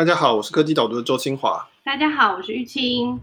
[0.00, 1.68] 大家好，我是科技导读的周清华。
[1.84, 3.20] 大家好，我是玉清。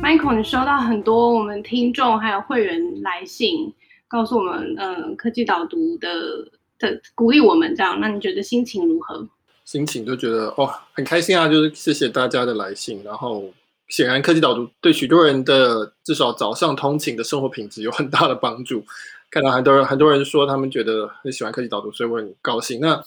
[0.00, 3.74] Michael，你收到很多我们听众还有会员来信，
[4.06, 6.08] 告诉我们，嗯、呃，科技导读的
[6.78, 9.28] 的鼓励我们这样，那你觉得心情如何？
[9.64, 13.42] 心情就觉得哦，很开心啊，就是谢谢大家的来信，然后。
[13.88, 18.84] 显然，科技导读对许多人的至少早上通勤的生活品质有很大的帮助。
[19.30, 22.80] 看到很多人，很多人说他们觉得很喜欢科技导读，所以我很高兴。
[22.80, 23.02] 那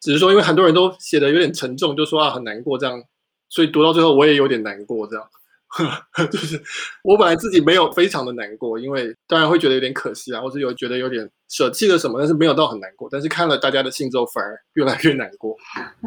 [0.00, 3.02] 只是说，因为很多人都写的有点沉重，就说啊很难过这样，
[3.48, 5.24] 所以读到最后我也有点难过这样。
[6.30, 6.60] 就是
[7.02, 13.08] 我本来自己没有非常的难过，因为当然会觉得有点可惜啊，或者有觉得有点舍弃了什么，但是没有到很难过。
[13.10, 15.56] 但是看了大家的信之后，反而越来越难过。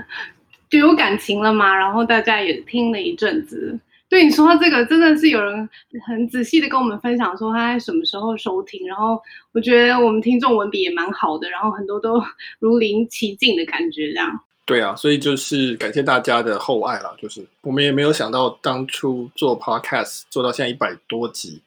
[0.69, 3.79] 就有感情了嘛，然后大家也听了一阵子。
[4.15, 5.69] 对你说到这个，真的是有人
[6.07, 12.23] 很仔细的跟我们分享说他在什么时候收听，然后我觉得我们听众文笔也蛮好的，然后很多都
[12.59, 14.39] 如临其境的感觉，这样。
[14.65, 21.61] 对啊，所以就是感谢大家的厚爱啦，就是我们也没有想到当初做 Podcast 做到现在一百多集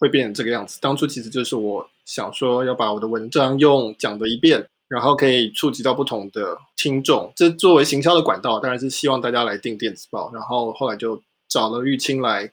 [0.00, 0.80] 会变成这个样子。
[0.80, 11.22] 当初其实就是我想说要把我的文章用讲的一遍，然后可以触及到不同的听众，这作为行销的管道，当然是希望大家来订电子报，然后后来就。
[11.54, 12.50] 找了玉清来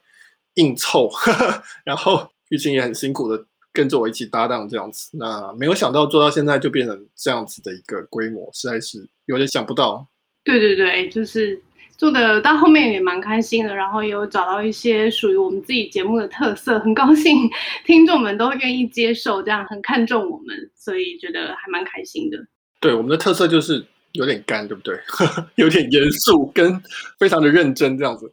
[0.53, 1.09] 硬凑，
[1.83, 5.17] 然后玉清也很辛苦的跟着我一起搭档这样子。
[5.17, 10.07] 那没有想到做到现在就变成这样子的一个规模，实在是有点想不到。
[10.43, 11.59] 对对对，就是
[11.97, 17.49] 做的到后面也蛮开心的，然后也有找到一些属于我们自己节目的特色，很高兴
[17.83, 22.37] 听众们都愿意接受，这样很看重我们，所以觉得还蛮开心的。
[22.79, 23.83] 对，我们的特色就是。
[24.13, 24.99] 有点干，对不对？
[25.55, 26.81] 有点严肃，跟
[27.19, 28.31] 非常的认真这样子。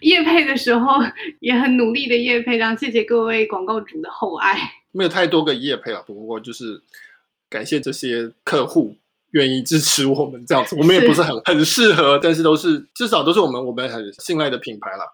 [0.00, 0.98] 夜配的时候
[1.40, 4.58] 也很努力的夜配，这样谢谢各位广告主的厚爱。
[4.90, 6.82] 没有太多个夜配了，不过就是
[7.48, 8.96] 感谢这些客户
[9.30, 10.76] 愿意支持我们这样子。
[10.76, 15.04] 我们也不是很是很适合，但是都是至少都是我们我们很信赖的品牌了。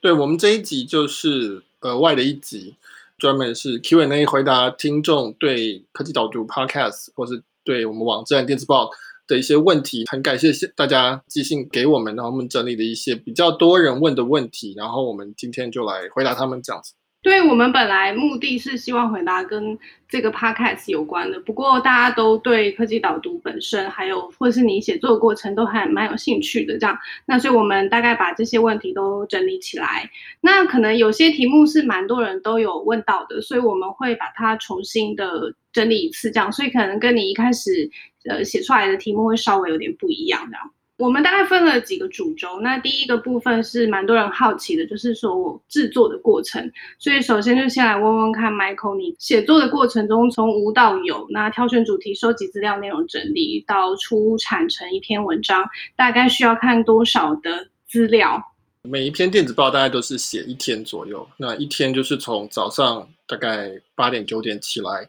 [0.00, 2.74] 对，我们这一集就是额外的一集，
[3.18, 8.90] 专门是 Q&A 回答听众对科技导读 Podcast 或是对我们网站电子报
[9.30, 16.92] 的一些问题，很感谢大家寄信给我们，然后我们整理了一些比较多人问的问题，然后我们今天就来回答他们这样子。
[17.22, 30.10] 对，我们本来目的是希望回答跟这个 podcast 有关的，不过大家都对科技导读本身，还有或是你写作过程都还蛮有兴趣的，这样，那所以我们大概把这些问题都整理起来。
[30.40, 37.90] 那可能有些题目是蛮多人都有问到的，所以我们会把它重新的整理一次，这样，所以可能跟你一开始
[38.28, 40.56] 呃写出来的题目会稍微有点不一样，的。
[40.96, 46.70] 我们大概分了几个主轴，那第一个部分是蛮多人好奇的，就是说我制作的过程。
[46.98, 55.64] 所以首先就先来问问看，Michael，你写作的过程中从无到有，那挑选主题、收集资料、内容整理到出产成一篇文章，
[55.96, 58.38] 大概需要看多少的资料？
[58.82, 65.08] 每一篇电子报大概都是写一天左右，那一天就是从早上大概八点九点起来。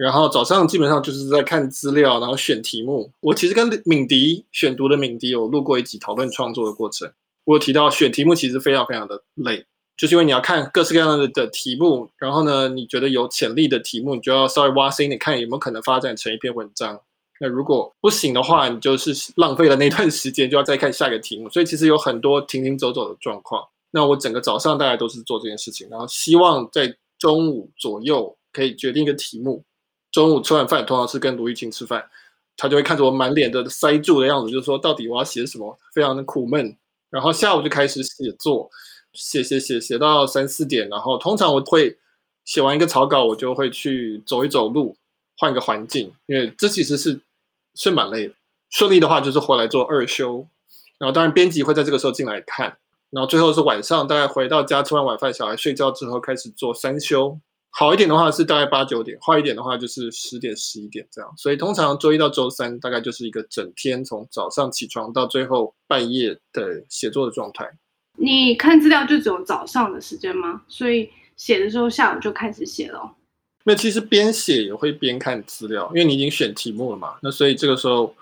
[0.00, 3.12] 然后早上基本上就是在看资料，然后选题目。
[3.20, 7.12] 我其实跟敏迪选读的敏迪有录过一集讨论创作的过程。
[7.44, 9.66] 我有提到选题目其实非常非常的累，
[9.98, 16.98] 就是因为你要看各式各样的的题目，然后呢，你觉得有潜力的题目，你就要稍微挖深一点，看有没有可能发展成一篇文章。
[17.38, 21.50] 那如果不行的话，你就是浪费了那段时间，就要再看下一个题目。
[21.50, 23.62] 所以其实有很多停停走走的状况。
[23.90, 29.62] 那我整个早上大概都是做这件事情，然后希望在中午左右可以决定一个题目。
[30.10, 32.04] 中午吃完饭，通常是跟卢玉清吃饭，
[32.56, 36.76] 他就会看着我满脸的塞住的样子，就是说到底我要写什么，非常的苦闷。
[37.10, 38.70] 然后下午就开始写作，
[39.12, 41.96] 写写写写到三四点，然后通常我会
[42.44, 44.96] 写完一个草稿，我就会去走一走路，
[45.38, 47.20] 换个环境，因为这其实是
[47.74, 48.34] 是蛮累的。
[48.70, 50.46] 顺利的话就是回来做二休，
[50.98, 52.76] 然后当然编辑会在这个时候进来看，
[53.10, 57.36] 然后最后是晚上大概回到家吃完晚饭，小孩睡觉之后开始做三休。
[57.72, 61.32] 好一点的话是大概八九点，坏一点的话就是十点十一点这样。
[61.36, 67.70] 所以通常周一到周三大概就是一个整天，从早上起床到最后半夜的写作的状态。
[68.16, 70.62] 你看资料就只有早上的时间吗？
[70.68, 73.14] 所以写的时候下午就开始写了？
[73.64, 77.14] 那其实边写也会边看资料，因为你已经选题目了嘛。
[77.22, 78.14] 那所以这个时候，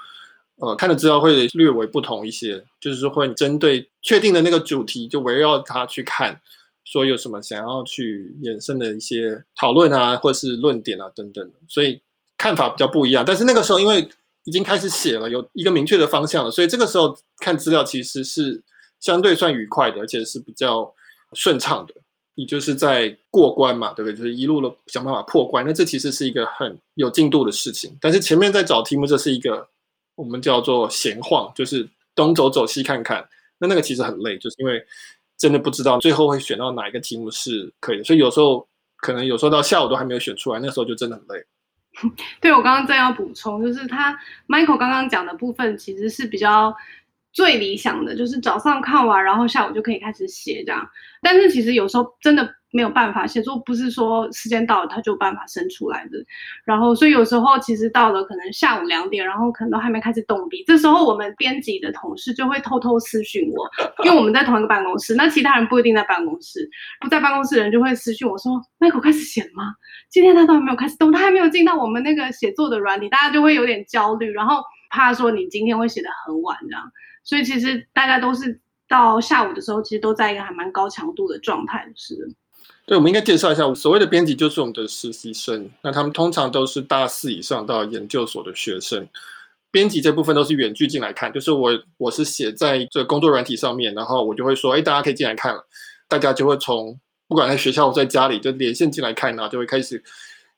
[0.57, 6.39] 呃，看的资料会略微不同一些，就是说会针对确定的那个主题，就围绕它去看。
[6.91, 12.01] 说有什么想要去衍生的一些讨论啊，或是论点啊等等，所以
[12.39, 13.23] 看法比较不一样。
[13.27, 14.09] 但是那个时候因为
[14.45, 18.63] 已经开始写了，有一个明确的方向了，所以这个时候看资料其实是
[19.01, 20.95] 相对算愉快的，而且是比较
[21.35, 21.95] 顺畅的。
[22.35, 24.17] 你就是在过关嘛，对不对？
[24.17, 25.67] 就是一路的想办法破关。
[25.67, 27.99] 那这其实是一个很有进度的事情。
[28.01, 29.69] 但是前面在找题目，这是一个
[30.15, 33.29] 我们叫做闲晃，就是东走走西看看。
[33.59, 34.81] 那那个其实很累，就是因为
[35.39, 38.05] 真的不知道最后会选到哪一个题目是可以的。
[38.05, 42.13] 所以有时候可能有时候到下午都还没有选出来，那时候就真的很累。
[42.43, 44.19] 对，我刚刚正要补充，就是他
[44.49, 46.75] Michael 刚刚讲的部分其实是比较
[47.33, 50.87] 最理想的，就是早上看完，然后下午就可以开始写这样。
[51.23, 52.58] 但是其实有时候真的。
[52.71, 56.19] 没有办法写作，不是说时间到了他就有办法生出来的。
[56.65, 63.69] 然后，所以有时候其实到了可能下午两点，然后可能都还没开始动笔，这时候我们编辑的同事就会偷偷私讯我，
[64.05, 66.69] 因为我们在同一个办公室，那其他人不一定在办公室，
[67.01, 69.75] 不在办公室的人就会私讯我说：“Michael 开始写了吗？
[70.11, 76.83] 今天他都还没有开始动，他还没有进到我们那个写作的软体，大家就会有点焦虑，然后怕说你今天会写得很晚这样。
[77.25, 82.15] 所以其实大家都是到下午的时候，其实都在一个还蛮高强度的状态，是。
[82.89, 85.71] 对，我们应该介绍一下，所谓的编辑就是我们的实习生。
[85.83, 89.07] 那他们通常都是大四以上到研究所的学生。
[89.71, 95.63] 编辑这部分都是远距进来看，就是我我是写在这个工作软体上面，然后我就会说，哎，大家可以进来看了。
[96.09, 96.99] 大家就会从
[97.29, 100.03] 不管在学校或在家里就连线进来看，然后就会开始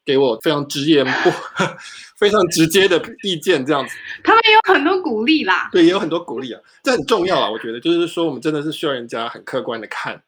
[0.04, 1.32] 给我非常直言不
[2.16, 3.92] 非常直接的意见，这样子。
[4.22, 10.22] 他们也有很多鼓励啦，对，也有很多鼓励啊，这很重要啊，我觉得就是说我们真的是需要人家很客观的看。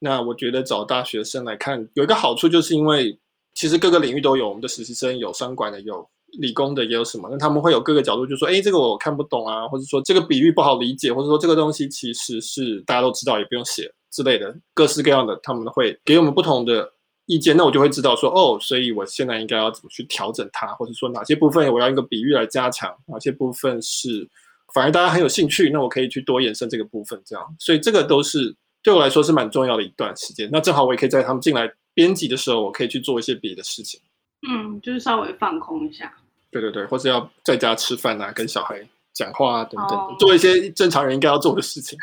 [0.00, 3.18] 那我觉得找大学生来看有一个好处，就是因为
[3.54, 6.08] 其实各个领域都有，我们的实习生有商管的，有
[6.38, 16.92] 理工的，也有什么，那他们会有各个角度，就说，哎，这个我看不懂啊，或者说这个比喻不好理解，或者说这个东西其实是大家都知道，也不用写之类的，各式各样的，他们会给我们不同的
[17.26, 24.28] 意见，那我就会知道说，哦，所以我现在应该要怎么去调整它，或者说哪些部分我要用一个比喻来加强，哪些部分是
[24.72, 28.54] 反而大家很有兴趣，那我可以去多延伸这个部分，这样，所以这个都是。
[28.82, 34.00] 对我来说是蛮重要的一段时间，那正好我也可以在他们进来编辑的时候，我可以去做一些别的事情。
[34.48, 36.12] 嗯，就是稍微放空一下。
[36.50, 38.80] 对对对，或是要在家吃饭啊，跟小孩
[39.12, 41.98] 讲话啊等等，哦，做一些正常人应该要做的事情。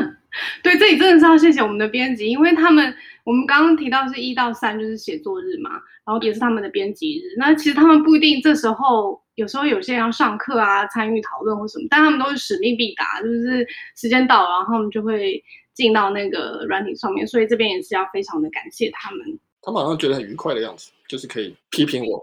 [0.64, 2.92] 对，这里真的是要谢谢我们的编辑，因为他们
[3.22, 5.70] 我们刚刚提到是一到三就是写作日嘛，
[6.04, 7.36] 然后也是他们的编辑日。
[7.38, 15.40] 那其实他们不一定这时候，有时候有些人要上课啊，参与讨论或什么，但他们都是使命必达，就是时间到了，然后他们就会。
[15.74, 19.38] 进到那个软体上面，所以这边也是要非常的感谢他们。
[19.60, 22.22] 他们好像觉得很愉快的样子，就是可以批评我，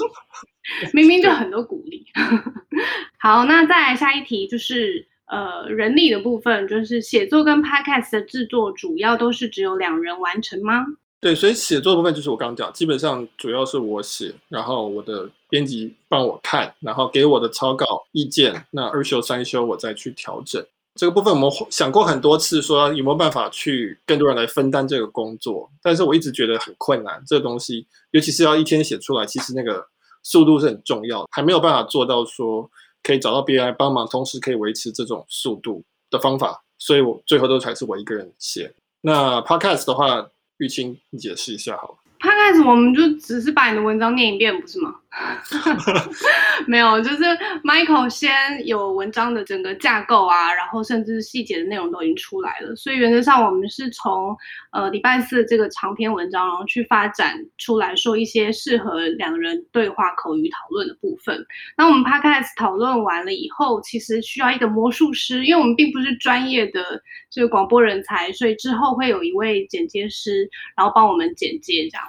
[0.92, 2.04] 明明就很多鼓励。
[3.18, 10.84] 好，那再来下一题，就是呃人力的部分，就是写作跟 Podcast 的制作主要都是只有两人完成吗？
[11.20, 20.64] 对，所以写作的部分就是我刚刚讲，基本上主要是我写，然后我的编辑帮我看，然后给我的草稿意见，那二修三修我再去调整。
[20.96, 27.22] 这个部分我们想过很多次，说有没有办法去更多人来分担这个工作，但是我一直觉得很困难。
[27.26, 29.86] 这个东西，尤其是要一天写出来，其实那个
[30.22, 32.68] 速度是很重要，还没有办法做到说
[33.02, 36.62] 可以找到别人来帮忙，同时可以维持这种速度的方法。
[36.78, 38.74] 所以我最后都还是我一个人写。
[39.00, 40.26] 那 Podcast 的话，
[40.58, 41.94] 玉清你解释一下好了。
[42.18, 44.94] Podcast 我们就只是把你的文章念一遍，不是吗？
[46.66, 47.24] 没有，就是
[47.64, 48.30] Michael 先
[48.66, 52.76] 有文章的整个架构啊，然后甚至细节的内容都已经出来了。
[52.76, 54.36] 所以原则上我们是从
[54.72, 61.46] 呃礼拜四这个长篇文章，然后去发展出来说一些适合两人对话口语讨论的部分。
[61.76, 72.04] 那我们 Podcast 讨论完了以后，其实需要一个魔术师，因为我们并不是专业的这个广播人才，所以之后会有一位剪接师，然后帮我们剪接这样。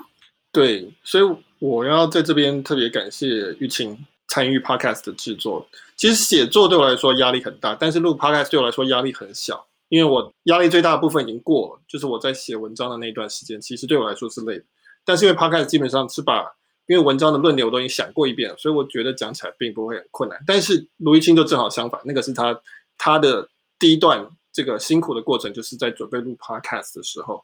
[0.51, 3.27] 对，所以我要在这边特别感谢
[3.59, 3.97] 玉清
[4.27, 5.67] 参与 Podcast 的制作。
[5.95, 14.65] 其实写作对我来说压力很大，但是录 Podcast 对我来说压力很小，因为我压力最大的部分已经过了，就是我在写文章的那段时间，其实对我来说是累的。
[15.03, 16.45] 但是因为 Podcast 基本上是把
[16.87, 20.37] 因为文章的论点我都已经想过一遍了，所以我觉得讲起来并不会很困难。
[20.45, 22.57] 但是卢玉清就正好相反，那个是他
[22.97, 23.47] 他的
[23.79, 27.43] 第一段这个辛苦的过程，就是在准备录 Podcast 的时候。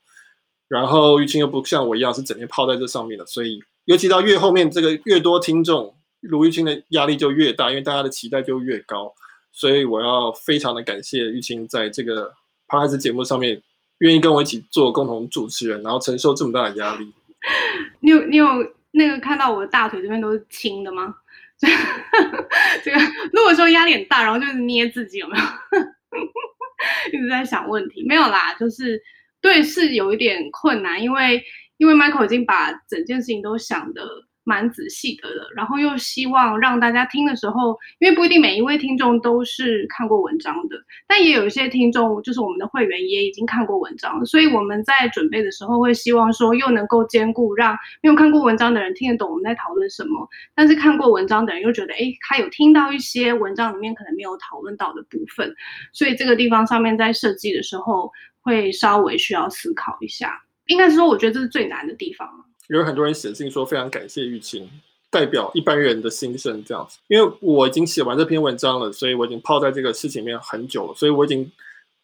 [0.70, 9.14] 然后玉清又不像我一样是整天泡在这上面的，所以尤其到越后面，这个越多听众，卢玉清的压力就越大，因为大家的期待就越高。
[9.52, 12.34] 所以我要非常的感谢玉清在这个
[12.68, 13.62] p o d 节目上面
[14.00, 17.14] 愿意跟我一起做共同主持人，然后承受这么大的压力。
[18.00, 18.48] 你有你有
[18.92, 21.16] 那个看到我的大腿这边都是青的吗？
[22.84, 22.98] 这个
[23.32, 25.44] 如果说压力很大，然后就是捏自己有没有？
[27.12, 29.02] 一直在想问题，没有啦，就是。
[29.44, 31.44] 对，是有一点困难，因为
[31.84, 34.08] 因为 Michael 已经把整件事情都想得
[34.46, 50.26] 蛮仔细的了，然后又希望让大家听的时候，因为不一定每一位听众都是看过文章的，但也有一些听众就是我们的会员也已经看过文章，所以我们在准备的时候会希望说又能够兼顾让没有看过文章的人听得懂我们在讨论什么，
[50.56, 55.54] 但是看过文章的人又觉得，诶，他有听到一些文章里面可能没有讨论到的部分，
[55.92, 58.10] 所以这个地方上面在设计的时候
[58.42, 62.28] 会稍微需要思考一下，应该是说我觉得这是最难的地方。
[62.68, 64.70] 有很多人写信说非常感谢玉清，
[65.10, 66.98] 代表一般人的心声这样子。
[67.08, 71.52] 因为我已经写完这篇文章了，所以我已经泡在这个事情里面很久了，所以我已经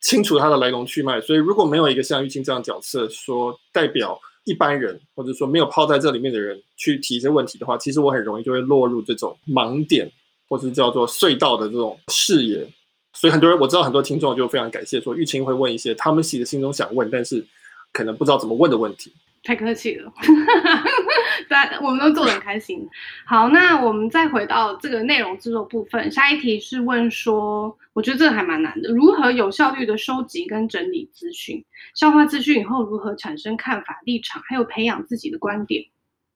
[0.02, 1.20] 清楚它的来龙去脉。
[1.22, 10.12] 所以如果没有一个像玉清这样角色说代表一般人，或者说没有泡在这里面的人去提一些问题的话，其实我很容易就会落入这种盲点，
[10.50, 12.68] 或是叫做隧道的这种视野。
[13.14, 17.46] 所以很多人我知道很多听众就非常感谢说玉清会问一些他们其实心中想问，但是
[17.92, 19.14] 可能不知道怎么问的问题。
[19.42, 20.12] 太客气了，
[21.48, 22.86] 对，我们都做得很开心。
[23.26, 31.64] 好，那我们再回到这个内容制作部分，下一题是问说，我觉得这个还蛮难的，如何有效率的收集跟整理资讯，
[31.96, 35.86] 消化资讯以后如何产生看法、立场，还有培养自己的观点。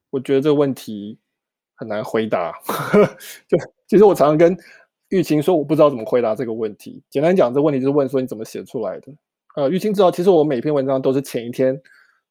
[0.08, 1.18] 我觉得这个问题
[1.74, 2.54] 很难回答。
[3.46, 4.56] 就其实我常常跟
[5.10, 7.02] 玉琴说，我不知道怎么回答这个问题。
[7.10, 9.12] 简单讲，这问题就是问说你怎么写出来的。
[9.54, 11.80] 呃，玉清知道，其实我每篇文章都是前一天。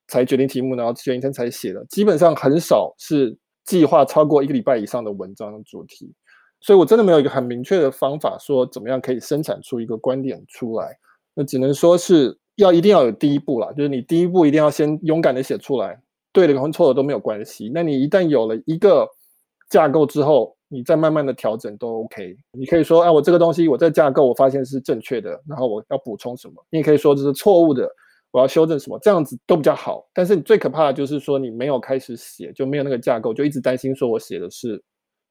[0.10, 6.14] 才决定题目，然后前一天才写的，基本上很少是计划超过一个礼拜以上的文章主题，
[6.60, 10.94] 所以我真的没有一个很明确的方法说怎么样可以生产出一个观点出来。
[11.34, 15.98] 那只能说是要一定要有第一步啦，就是你第一步一定要先勇敢的写出来，
[16.34, 17.72] 对的跟错的都没有关系。
[17.74, 19.08] 那你一旦有了一个
[19.70, 22.36] 架构之后，你再慢慢的调整都 OK。
[22.52, 26.56] 你可以说，哎，我这个东西我这架构我发现是正确的，然后我要补充什么？
[26.72, 27.88] 你也可以说这是错误的。
[28.32, 30.10] 我要修正什么，这样子都比较好。
[30.12, 34.84] 但是你最可怕的就是说，你没有开始写，就没有那个架构，就一直担心说我写的是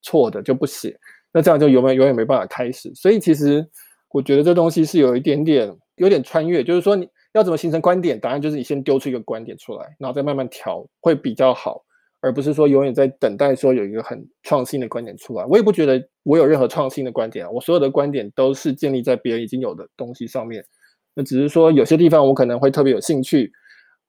[0.02, 0.96] 错的，就不写。
[1.32, 2.94] 那这样就永远永远没办法开始。
[2.94, 3.66] 所以其实
[4.12, 11.82] 我觉得这东西是有一点点有点穿越，就是说你要怎么形成观点，答案就是你先丢出一个观点出来，然后再慢慢调，会比较好，
[12.22, 15.44] 而不是说永远在等待说有一个很创新的观点出来。
[15.44, 20.64] 我也不觉得我有任何创新的观点啊，我所有的观点都是建立在别人已经有的东西上面。
[21.14, 23.52] 那只是说有些地方我可能会特别有兴趣，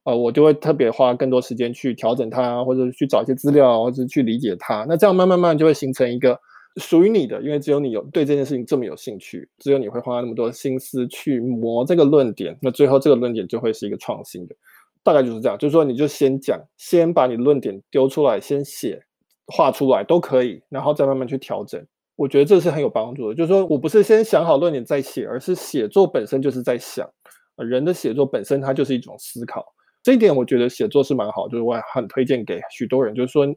[0.06, 4.86] 呃，我就会特别花更多时间去调整它，或者去找一些资料，或者去理解它。
[4.88, 6.40] 那这样慢慢慢就会形成一个
[6.78, 14.56] 属于你的，因为只有你有对这件事情这么有兴趣，只有你会花那么多心思去磨这个论点，那最后这个论点就会是一个创新的。
[15.04, 19.02] 大概就是这样，就是说你就先讲，先把你论点丢出来，先写
[19.48, 21.86] 画出来都可以，然后再慢慢去调整。
[22.16, 27.10] 我觉得这是很有帮助的，就是说我不是先想好论点再写，而是写作本身就是在想，
[27.58, 29.66] 人的写作本身它就是一种思考，
[30.04, 33.48] 这一点我觉得写作是蛮好，就是我很推荐给许多人，就是说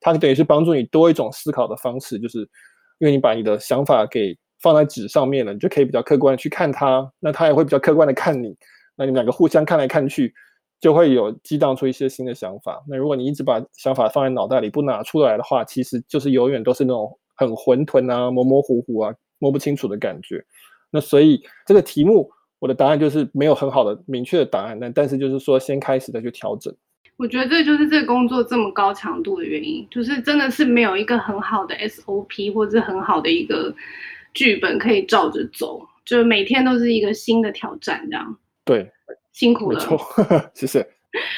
[0.00, 2.38] 它等于是帮助你多一种思考的方式，就是
[2.98, 8.56] 因为你把你的想法给放在纸上面了，你就可以比较客观的去看它，那它也会比较客观的看你，
[8.96, 10.32] 那你们两个互相看来看去，
[10.80, 12.82] 就会有激荡出一些新的想法。
[12.88, 17.18] 那如果你一直把想法放在脑袋里不拿出来的话，其实就是永远都是那种。
[17.38, 20.42] 很混沌啊，模模糊糊啊，摸不清楚的感觉。
[20.90, 24.78] 那所以这个题目，我的答案就是没有很好的明确的答案。
[24.80, 26.74] 那但是就是说，先开始再去调整。
[27.18, 33.70] 我觉得这就是这个工作这么高强度的原因，就是真的是没有一个很好的 SOP 或者是很好的一个
[34.32, 38.34] 剧本可以照着走，就每天都是一个新的挑战，这样。
[38.64, 38.90] 对，
[39.36, 39.80] 辛苦了，
[40.54, 40.84] 谢谢。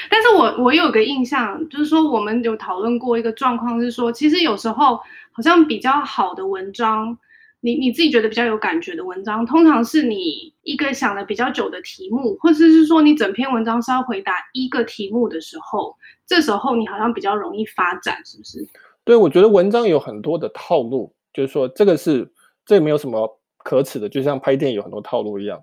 [0.09, 5.01] 但是我我有个印象，就是说我们有讨论过一个状况，是说其实有时候
[5.33, 7.19] 好像比较好的文章，
[7.59, 18.65] 你你自己觉得比较有感觉的文章，通常是你一个想了比较久的题目，或者是说你整篇文章是要回答一个题目的时候，这时候你好像比较容易发展，是不是？
[19.03, 22.31] 对，我觉得文章有很多的套路，就是说这个是
[22.65, 25.61] 这没有什么可耻的，就像拍电影有很多套路一样。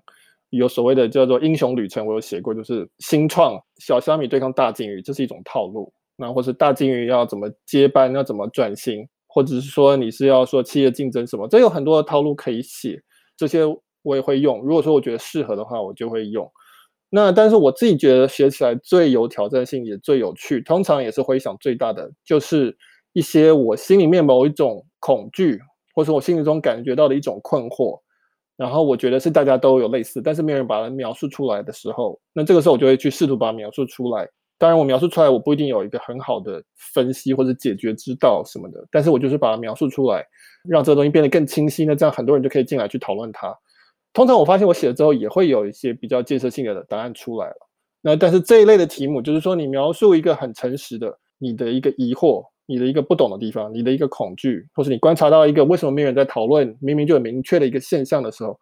[0.56, 5.92] 有所谓的叫做英雄旅程，我有写过，就是新创小虾米对抗大鲸鱼，这是一种套路。
[6.16, 13.00] 那或是大鲸鱼要怎么接班，要怎么转型，或者是说你是要说企业竞争什么，这有很多的套路可以写。
[13.36, 13.60] 这些
[14.02, 14.60] 我也会用。
[14.62, 16.50] 如果说我觉得适合的话，我就会用。
[17.10, 22.76] 那但是我自己觉得写起来最有挑战性，也最有趣，通常也是回响最大的，就是
[23.12, 25.60] 一些我心里面某一种恐惧，
[25.94, 28.00] 或是我心里中感觉到的一种困惑。
[28.56, 34.28] 然后我觉得是大家都有类似，但是没有人把它描述出来的时候，那这个时候我就会去试图把它描述出来。
[34.58, 36.62] 当然，我描述出来我不一定有一个很好的
[36.94, 40.24] 分析或者解决之道什么的，但是我就是把它描述出来，
[40.66, 41.84] 让这个东西变得更清晰。
[41.84, 43.54] 那这样很多人就可以进来去讨论它。
[44.14, 47.56] 通常我发现我写了之后也会有一些比较建设性的答案出来了。
[48.00, 58.58] 那但是这一类的题目就是说，你描述一个很诚实的你的一个疑惑，你的一个不懂的地方，你的一个恐惧，或是你观察到一个为什么没有人在讨论，明明就很明确的一个现象的时候，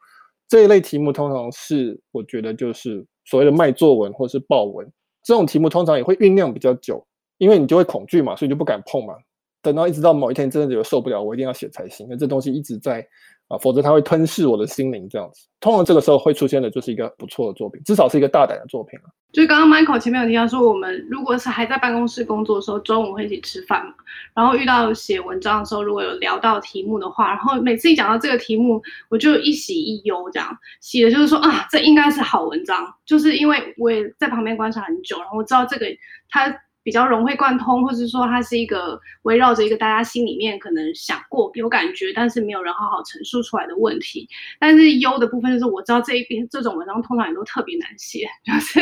[0.49, 4.87] 这一类题目通常是我觉得就是所谓的卖作文或是报文。
[5.23, 7.04] 这种题目通常也会酝酿比较久，
[7.38, 9.14] 因为你就会恐惧嘛，所以就不敢碰嘛。
[9.62, 12.06] 等到一直到某一天真的有受不了，我一定要写才行。
[12.11, 13.06] 那这东西一直在。
[13.48, 15.46] 啊，否则它会吞噬我的心灵，这样子。
[15.60, 19.08] 通常这个时候会出现的就是一个不错的作品，至少是一个大胆的作品啊。
[19.32, 23.94] 就刚刚 Michael 前面有提到说，我们如果是还在办公室工作的时候，中午会一起吃饭嘛，
[24.34, 35.86] 然后遇到写文章的时候，如果有聊到题目的话，然后每次一讲到这个题目，我就一喜一忧，这样喜的就是说啊，这应该是好文章，就是因为我也在旁边观察很久，然后我知道这个
[36.28, 36.54] 它。
[36.84, 44.28] 比较融会贯通，或者说它是一个围绕着一个大家心里面可能想过、有感觉，但是没有人好好陈述出来的问题。
[44.60, 48.80] 但是优的部分就是我知道这一边这种文章通常也都特别难写， 就是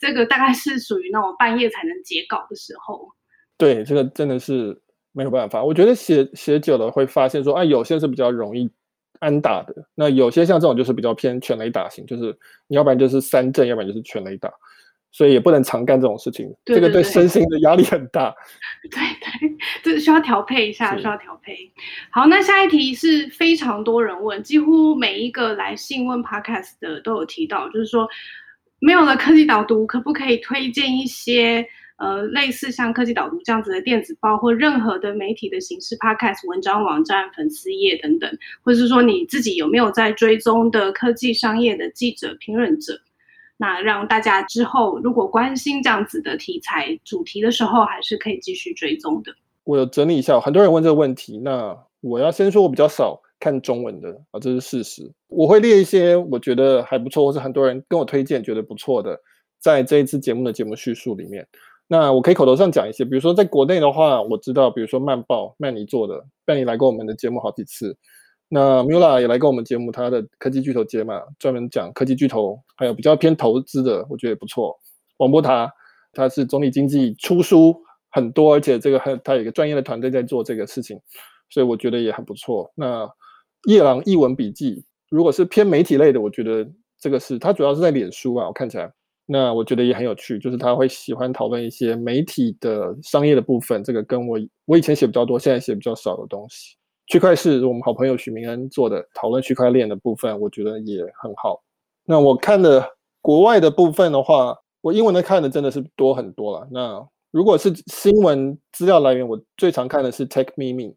[0.00, 3.08] 这个大概是属于那种半夜才能截稿的时候。
[3.56, 4.76] 对，这个真的是
[5.12, 5.62] 没有办法。
[5.62, 8.68] 我觉得写写久了会发现说，啊，有些是比较容易
[9.20, 14.52] 安打的，那有些像这种就是比较偏全雷打型，就是你要不然就是三振，要不然就是全雷打。
[15.16, 18.34] 所以也不能常干这种事情，对对对，这个对身心的压力很大。
[18.90, 21.56] 对对，这需要调配一下，需要调配。
[22.10, 28.08] 好，那下一题是非常多人问，几乎每一个来信问 Podcast 的都有提到，就是说
[28.80, 31.64] 没有了科技导读，可不可以推荐一些
[31.98, 38.28] 呃类似像科技导读这样子的电子报或任何的媒体的形式 Podcast 文章、网站、粉丝页等等，
[38.64, 43.00] 或者是说你自己有没有在追踪的科技商业的记者、评论者？
[43.56, 49.32] 那让大家之后如果关心这样子的题材主题的时候，还是可以继续追踪的。
[49.62, 55.10] 我整理一下，很多人问这个问题，那我要先说，我比较少看中文的啊，这是事实。
[55.28, 59.18] 我会列一些我觉得还不错，或是很多人跟我推荐觉得不错的，
[59.58, 61.46] 在这一次节目的节目叙述里面。
[61.86, 67.96] 那我可以口头上讲一些，比如说在国内的话，我知道，比如说曼报曼尼做的，曼尼来过我们的节目好几次。
[68.56, 74.78] 那 Mula 也来跟我们节目，他的科技巨头节嘛，专门讲科技巨头，还有比较偏投资的，我觉得也不错。
[75.16, 75.68] 王波塔，
[76.12, 77.74] 他是总理经济出书
[78.12, 80.96] 很多，而且这个很他有一个专业的团队在做这个事情，
[81.50, 82.70] 所以我觉得也很不错。
[82.76, 83.10] 那
[83.66, 86.64] 夜郎译文笔记，如果是偏媒体类的，我觉得
[87.00, 88.88] 这个是他主要是在脸书啊，我看起来，
[89.26, 96.76] 那我觉得也很有趣，就是他会喜欢讨论一些媒体的商业的部分，这个跟我我以前写比较多，现在写比较少的东西。
[97.06, 101.62] 区块是我们好朋友许明恩做的讨论区块链的部分，我觉得也很好。
[102.04, 102.86] 那我看的
[103.20, 106.68] 国外的部分的话，我英文的看的真的是多很多了。
[106.70, 110.94] 那如果是新闻资料来源，我最常看的是 Techmeme，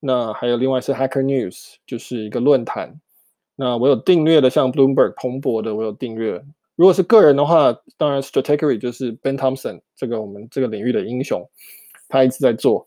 [0.00, 3.00] 那还有另外是 Hacker News，就是一个论坛。
[3.54, 6.44] 那我有订阅的，像 Bloomberg 彭博的，我有订阅。
[6.74, 11.42] 如果是个人的话，当然 Strategy 就是 Ben Thompson 这个我们这个领域的英雄，
[12.08, 12.86] 他一直在做。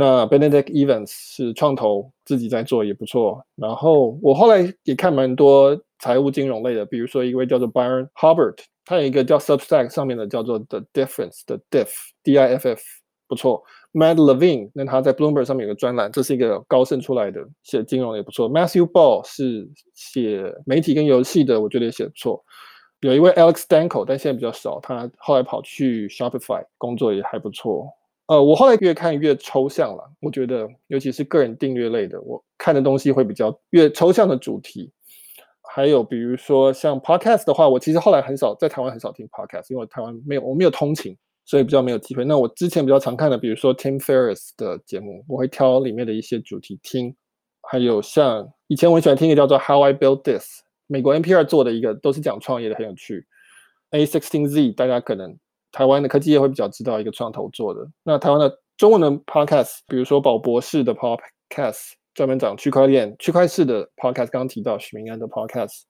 [0.00, 11.88] 那 Benedict Evans 是创投自己在做也不错，然后我后来也看蛮多财务金融类的，比如说一位叫做 Byron Hubbard，他有一个叫 Substack 上面的叫做 The Difference 的 Diff
[12.22, 12.80] D I F F
[13.26, 22.40] 不错，Matt Levine 那他在 Bloomberg 上面有个专栏，这是一个高盛出来的写金融也不错，Matthew Ball 是写媒体跟游戏的，我觉得也写不错，
[23.00, 27.97] 有一位 Alex Danko，但现在比较少，他后来跑去 Shopify 工作也还不错。
[28.28, 30.04] 呃，我后来越看越抽象了。
[30.20, 34.92] 我觉得，尤其是个人订阅类的，我看的东西会比较越抽象的主题。
[35.74, 42.24] 还有比如说像 podcast 的话，我其实后来很少在台湾很少听 podcast，因为台湾没有我没有通勤，所以比较没有机会。
[42.24, 47.14] 那我之前比较常看的，比如说 Tim Ferriss 的节目，我会挑里面的一些主题听。
[47.62, 53.26] 还有像以前我很喜欢听一个叫做 How I Built This，美国 NPR 做的一个，都是讲创业的，很有趣。
[53.90, 55.38] A16Z 大家可能。
[55.70, 65.82] 台湾的科技业会比较知道一个创投做的，那台湾的中文的 podcast，比如说宝博士的 podcast，专门讲区块链、区块式的 podcast，刚提到许明安的 podcast，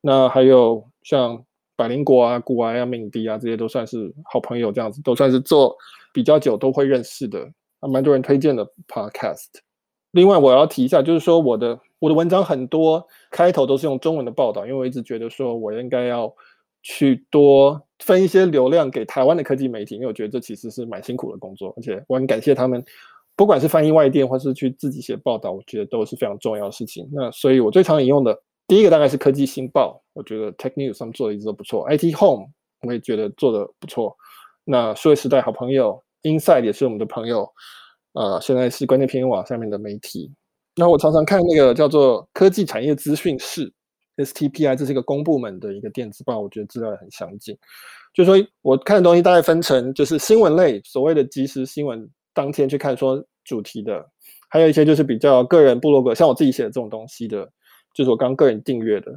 [0.00, 1.44] 那还有像
[1.76, 5.76] 百灵果啊、古癌啊、敏迪啊，这些都算是好朋友，这样子都算是做
[6.12, 7.46] 比较久都会认识的，
[7.80, 9.48] 还蛮多人推荐的 podcast。
[10.12, 16.34] 另外我要提一下，就是说我的我的文章很多开头都是用中文的报道，因为我一直觉得说我应该要。
[16.82, 22.82] 去多分一些流量给台湾的科技媒体，因为我觉得这其实是蛮辛苦的工作，而且我很感谢他们，
[23.36, 27.08] 不管是翻译外电或是去自己写报道，我觉得都是非常重要的事情。
[27.12, 32.46] 那所以我最常引用的第一个大概是科技新报，我觉得 Tech News 他们做的一直都不错，IT Home
[32.86, 34.16] 我也觉得做的不错。
[34.64, 37.48] 那数位时代好朋友 Inside 也是我们的朋友，
[38.12, 40.32] 呃，现在是关键评论网上面的媒体。
[40.76, 43.72] 那我常常看那个叫做科技产业资讯室。
[44.18, 47.56] STPI 这是一个公部门的一个电子报，我觉得资料也很详尽。
[48.12, 54.04] 就说我看的东西大概分成，就是新闻类，所谓的即时新闻，当天去看说主题的，
[54.48, 57.48] 还有一些就是比较个人部落格，像我自己写的这种东西的，
[57.94, 59.12] 就是我刚个人订阅的。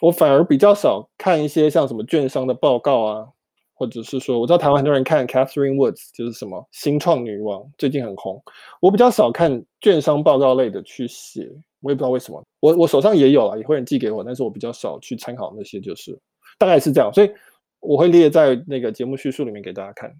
[0.00, 3.26] 我反而比较少看一些像什么券商的报告啊。
[3.72, 8.38] 或者是说，我知道台湾很多人看 Catherine Woods，就是什么新创女王，最近很红。
[8.78, 12.42] 我比较少看券商报告类的去写，我也不知道为什么。
[12.60, 16.18] 我我手上也有啊，也会人寄给我，但是我比较少去参考那些，就是
[16.58, 17.12] 大概是这样。
[17.12, 17.30] 所以
[17.80, 20.12] 我会列在那个节目叙述里面给大家看。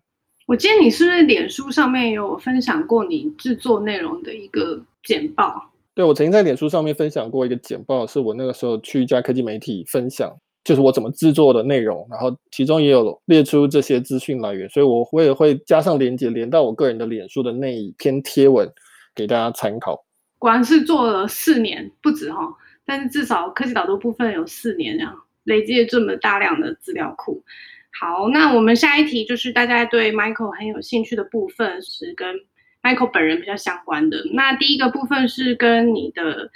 [0.46, 5.70] 我记得你是不是脸书上面有分享过你制作内容的一个简报？
[5.94, 10.34] 对，我曾经在脸书上面分享过一个简报，是我那个时候去一家科技媒体分享。
[10.62, 18.70] 就是我怎么制作的内容，然后其中也有列出这些资讯来源，所以我我也会加上连接，连到我个人的脸书的那一篇贴文
[19.14, 20.04] 给大家参考。
[20.40, 22.52] 果然是做了四年不止哈，
[22.84, 27.44] 但是至少科技导读部分有四年这样，累积了这么大量的资料库。
[27.92, 32.34] 好，那我们下一题就是大家对 Michael 很有兴趣的部分，是跟
[32.82, 34.24] Michael 本人比较相关的。
[34.32, 36.50] 那第一个部分是跟你的。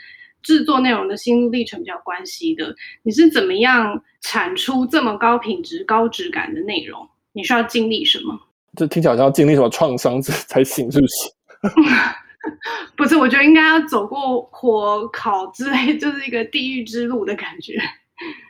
[0.44, 7.09] 制作内容的心路历程比较关系的，你是怎么样产出这么高品质、高质感的内容？
[7.33, 8.38] 你需要经历什么？
[8.77, 11.16] 这听起来好像要经历什么创伤才行，是不是？
[12.96, 17.74] 不是，我觉得应该要走过火烤之类，就是一个地狱之路的感觉。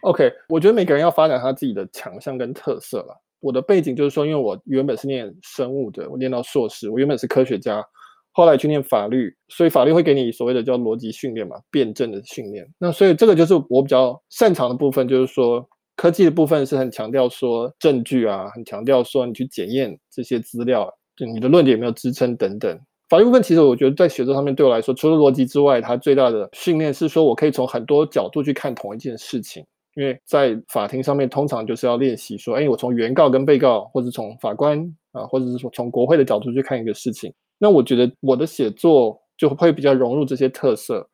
[0.03, 3.21] OK，我觉得每个人要发展他自己的强项跟特色了。
[3.41, 7.85] 我的背景就是说，因为我原本是念生物的，我念到硕士，我原本是科学家。
[8.37, 12.69] 后来去念法律，所以法律会给你所谓的叫逻辑训练嘛，辩证的训练。
[12.79, 22.77] 那所以这个就是我比较擅长的部分，就是说科技的部分是很强调说证据啊，很强调说你去检验这些资料，就你的论点有没有支撑等等。
[23.09, 29.65] 法律部分其实我觉得在写作上面对我来说，除了逻辑之外，它最大的训练是说我可以从很多角度去看同一件事情。
[29.95, 34.77] 因为在法庭上面，通常就是要练习说，哎，我从原告跟被告，或者从法官
[35.13, 37.33] 啊，或者是说从国会的角度去看一个事情。
[37.59, 41.09] 那我觉得我的写作就会比较融入这些特色，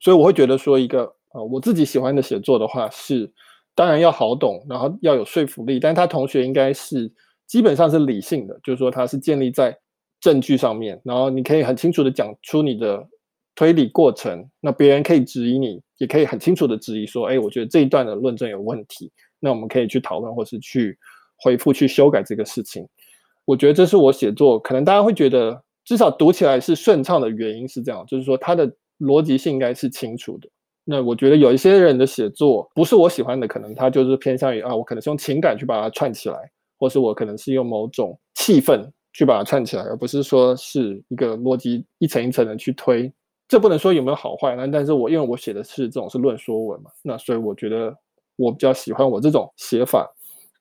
[0.00, 3.32] 所以我会觉得说一个啊、呃，我自己喜欢的写作的话是，
[3.76, 7.08] 当然要好懂，然后要有说服力，但他同学应该是
[7.46, 9.78] 基本上是理性的，就是说他是建立在
[10.24, 13.06] 证据上面，然后你可以很清楚的讲出你的
[13.54, 20.96] 推理过程，那别人可以质疑你，也可以很清楚的质疑说，哎，我觉得这一段的论证有问题，那我们可以去讨论或是去
[21.42, 22.88] 回复去修改这个事情。
[23.44, 25.62] 我觉得这是我写作，可能大家会觉得。
[25.86, 28.66] 至少读起来是顺畅的原因是这样，就是说它的
[29.00, 30.48] 逻辑性应该是清楚的。
[30.82, 36.36] 那我觉得有一些人的写作不是我喜欢的，可能他就是偏向于啊，我可能是用情感去把它串起来，
[36.78, 38.82] 或是我可能是用某种气氛
[39.14, 43.10] 去把它串起来，而不是说是一个逻辑一层一层的去推。
[43.48, 47.96] 这不能说有没有好坏，那但是我因为我写的是这种是论说文嘛，那所以我觉得
[48.36, 50.10] 我比较喜欢我这种写法。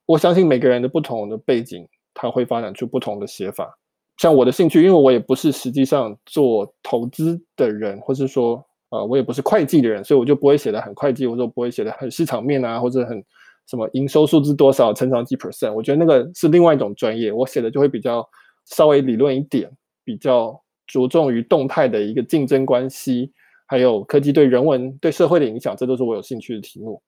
[0.06, 3.78] 我相信每个人的不同的背景，他会发展出不同的写法。
[4.18, 13.24] 像我的兴趣，因为我也不是实际上做投资的人，或是说，啊、我也不是会计的人，所以我就不会写的很会计，或者不会写的很市场面啊，或者很
[13.66, 15.74] 什么营收数字多少，成长几 percent。
[15.74, 18.24] 我觉得那个是另外一种专业，我写的就会比较
[18.66, 19.70] 稍微理论一点，
[20.04, 23.32] 比较着重于动态的一个竞争关系，
[23.66, 27.02] 还有科技对人文、对社会的影响，这都是我有兴趣的题目。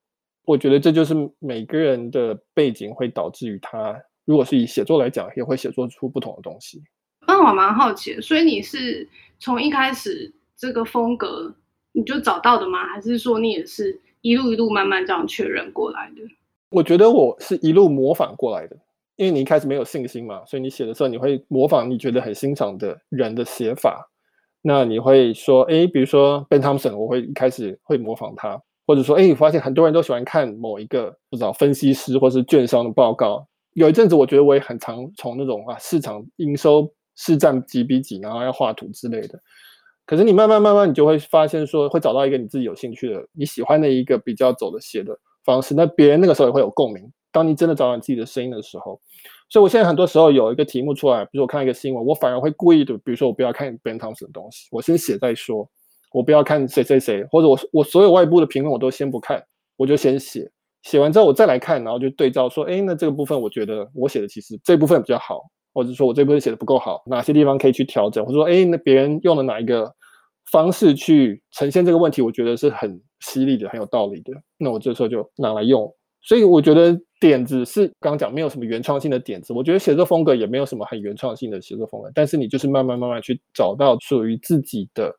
[0.44, 6.82] 我觉得这就是每个人的背景会导致于他，如果是以写作来讲，也会写作出不同的东西。
[7.26, 9.08] 那我蛮好奇，所以你是
[9.40, 11.52] 从一开始这个风格
[11.90, 12.86] 你就找到的吗？
[12.86, 16.22] 还是说你也是一路一路慢慢这样确认过来的？
[16.70, 18.76] 我觉得我是一路模仿过来的，
[19.16, 24.10] 因为你一开始没有信心嘛，所以你写的时候你会模仿你觉得很欣赏的人的写法。
[24.62, 33.46] 那你会说，哎，比如说 Ben Thompson，我会一开始会模仿他，或者说，哎，你发现很多人都喜欢看某一个不知道分析师或是券商的报告。
[33.74, 36.92] 有一阵子，我觉得我也很常从那种啊市场营收。
[37.18, 39.40] 市占几比几，然后要画图之类的。
[40.04, 45.74] 可是你慢慢慢慢，你就会发现说，会找到一个你自己有兴趣的、你喜欢的一个比较走的写的方式。
[45.74, 47.10] 那别人那个时候也会有共鸣。
[47.36, 48.98] 当你真的找到你自己的声音的时候，
[49.50, 55.68] 所以我现在很多时候有一个题目出来，比如我看一个新闻，我反而会故意的，比如说我不要看 Ben Thompson 的东西，我先写再说。
[56.12, 59.44] 我不要看谁谁谁，或者我我所有外部的评论我都先不看，
[59.76, 60.50] 我就先写。
[60.82, 65.42] 写完之后我再来看，然后就对照说，哎，那这个部分我觉得我写的其实这部分比较好。
[65.74, 68.24] 或者说我这部分写的不够好，哪些地方可以去调整？
[68.24, 69.94] 或者说，哎，那别人用了哪一个
[70.50, 74.32] 方式去呈现这个问题，我觉得是很犀利的，很有道理的。
[74.56, 75.86] 那我这时候就拿来用。
[76.26, 82.10] 所以我觉得点子是刚刚讲没有什么原创性的点子，我觉得写作风格也没有什么很原创性的写作风格。
[82.12, 85.14] 但是你就是慢慢慢慢去找到属于自己的，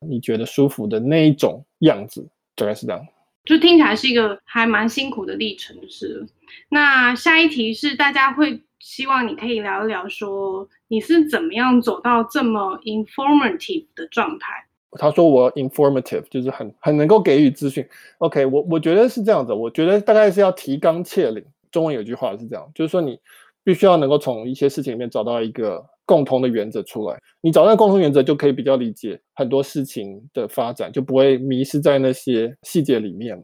[0.00, 3.00] 你觉得舒服的那一种样子，大概是这样。
[3.44, 6.26] 就听起来是一个还蛮辛苦的历程，是。
[6.68, 14.67] 那下一题是大家会希望你可以聊一聊，说你是怎么样走到这么 informative 的状态？
[14.92, 17.86] 他说我 informative 就是很很能够给予资讯。
[18.18, 21.44] OK，我我觉得是这样子，我觉得大概是要提纲挈领。
[21.70, 23.18] 中文有句话是这样，就是说你
[23.62, 27.18] 必须要能够从一些事情里面找到一个共同的原则出来。
[27.42, 33.42] 你找到共同原则，就可以比较理解很多事情的发展，就不会迷失在那些细节里面了。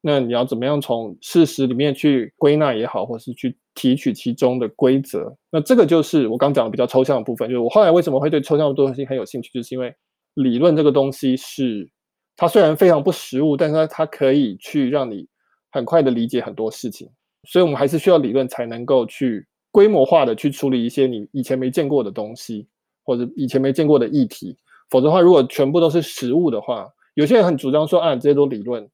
[0.00, 5.36] 那你要怎么样从事实里面去归纳也好，或是去提取其中的规则？
[5.50, 7.48] 那这个就是我刚讲的比较抽象的部分。
[7.48, 9.92] 就是我后来为什么会对抽象的东西很有兴趣，就是因为。
[10.42, 11.88] 理论这个东西是，
[12.36, 15.26] 它虽然非常不实务，但是它它可以去让你
[15.72, 17.10] 很快的理解很多事情，
[17.48, 22.68] 所以我们还是需要理论才能够去规模化的去处理一些你以前没见过的东西，
[23.02, 24.56] 或者以前没见过的议题。
[24.90, 28.88] 否则的话，如果全部都是实物的话，有些人很主张说啊，这些都理论，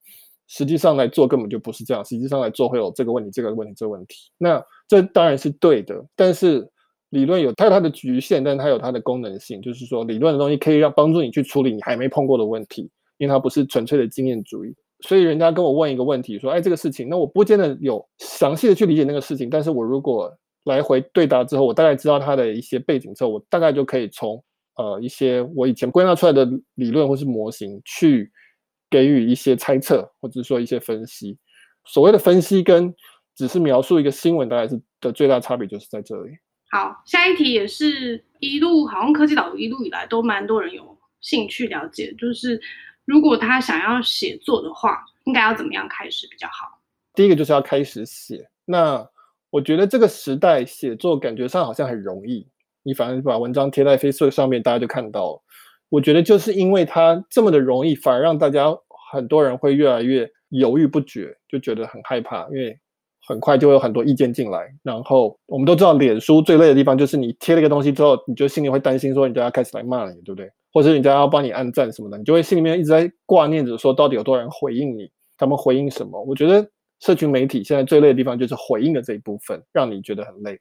[0.46, 4.30] 实际上来做根本就不是这样，实际上来做会有这个问题、这个问题、这个问题。
[4.38, 6.66] 那这当然是对的，但是。
[7.10, 14.74] 理论有它有它的局限，但它有它的功能性，就是说理论的东西可以让帮助你去处理你还没碰过的问题，因为它不是纯粹的经验主义。
[15.00, 20.32] 所以人家跟我问一个问题说：“哎，这个事情，那我不见得有详细的去理解那个事情，但是我如果
[20.64, 24.42] 来回对答之后，我大概知道它的一些背景之后，我大概就可以从
[24.76, 28.30] 呃一些我以前归纳出来的理论或是模型去
[28.88, 31.36] 给予一些猜测，或者说一些分析。
[31.84, 32.94] 所谓的分析跟
[33.36, 36.30] 只是描述一个新闻，大概是的最大差别就是在这里。”
[36.70, 42.60] 好，下一题也是一路好像科技岛一路以来都蛮多人有兴趣了解，就是
[43.04, 46.80] 如果他想要写作的话，应该要怎么样开始比较好？
[47.14, 48.48] 第一个就是要开始写。
[48.64, 49.08] 那
[49.50, 52.48] 我觉得这个时代写作感觉上好像很容易，
[52.82, 55.42] 你反正把文章贴在 Facebook 上面，大家就看到了。
[55.90, 58.66] 我觉得就是因为它这么的容易，反而让大家
[59.12, 62.80] 很多人会越来越犹豫不决，就觉得很害怕，因为。
[63.26, 70.50] 很快就会有很多意见进来，然后我们都知道，脸书最累的地方就是你贴了一个东西之后，你就心里会担心说，人家要开始来骂你，对不对？
[70.72, 75.10] 或者人家要帮你按赞什么的，你就会心里面一直在挂念着说，到底有多少人回应你？
[75.38, 76.22] 他们回应什么？
[76.22, 76.68] 我觉得
[77.00, 80.58] 社群媒体现在最累的地方就是回应的这一部分，让你觉得很累。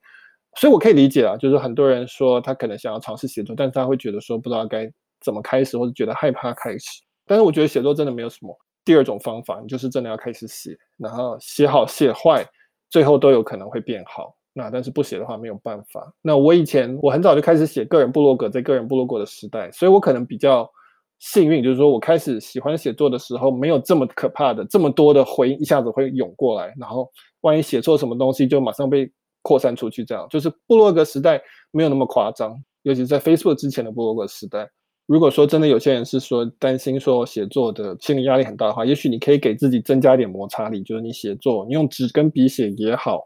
[0.59, 7.01] 所以我可以理解啊，就是很多人说他可能想要尝试写作，但是他会觉得说不知道该怎么开始，或者觉得害怕开始。
[7.25, 8.55] 但是我觉得写作真的没有什么。
[8.85, 12.45] 第二种方法，你就是真的要开始写，然后写好写坏，
[12.89, 14.35] 最后都有可能会变好。
[14.55, 16.13] 那但是不写的话没有办法。
[16.21, 20.69] 那我以前我很早就开始写个人部落格，在个人部落格的时代，所以我可能比较
[21.17, 27.09] 幸运，就是说我开始喜欢写作的时候，没有这么可怕的这么多的回应一下子会涌过来，然后
[27.41, 30.05] 万一写错什么东西，就马上被扩散出去。
[30.05, 31.41] 这样就是部落格时代
[31.71, 34.69] 没有那么夸张，尤其是在飞速之前的部落格时代。
[35.05, 43.21] 如果说真的有些人是说担心说写作的心理压力很大的话，也许你可以给自己增加一点摩擦力，就是你写作，你用纸跟笔写也好，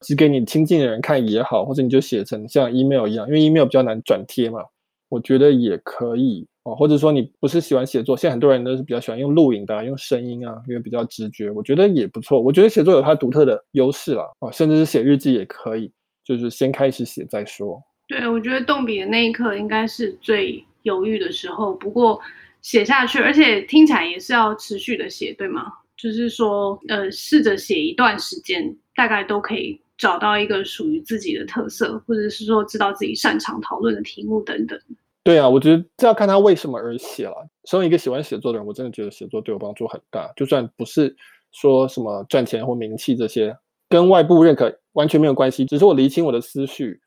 [0.00, 4.60] 只给你亲近的人看也好，或者你就写成像 email 一样，因为 email 比较难转贴嘛，
[5.08, 6.74] 我觉得也可以哦。
[6.74, 12.40] 或者说你不是喜欢写作，现在很多人都是比较喜欢用录影的，用声音啊，因为比较直觉，我觉得也不错。
[12.40, 15.92] 我觉得写作有它独特的优势啦，哦，甚至是写日记也可以，
[16.24, 17.80] 就是先开始写再说。
[18.08, 20.64] 对，我觉得动笔的那一刻应该是最。
[20.82, 22.20] 犹豫的时候，不过
[22.62, 25.72] 写下去，而且听起来也是要持续的写，对吗？
[25.96, 34.80] 就是说，呃，试着写一段时间，大概都可以找到一个属于自己的特色，或者是说知道自己擅长讨论的题目等等。
[35.22, 37.46] 对啊，我觉得这要看他为什么而写了。
[37.66, 40.32] 身为一个喜欢写作的人，我真的觉得写作对我帮助很大。
[40.34, 41.14] 就算不是
[41.52, 43.54] 说什么赚钱或名气这些，
[43.90, 46.98] 跟外部认可完全没有关系，只是我理清我的思绪。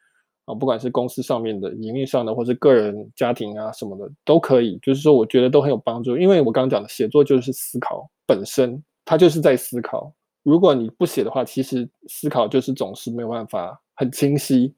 [0.45, 4.77] 啊，不管是公司上面的、营运上的，或是个人、家庭啊什么的，都可以。
[4.82, 6.17] 就是说，我觉得都很有帮助。
[6.17, 10.13] 因为我刚刚讲的，写作就是思考本身，它就是在思考。
[10.43, 14.73] 如果你不写的话，其实思考就是总是没有办法很清晰。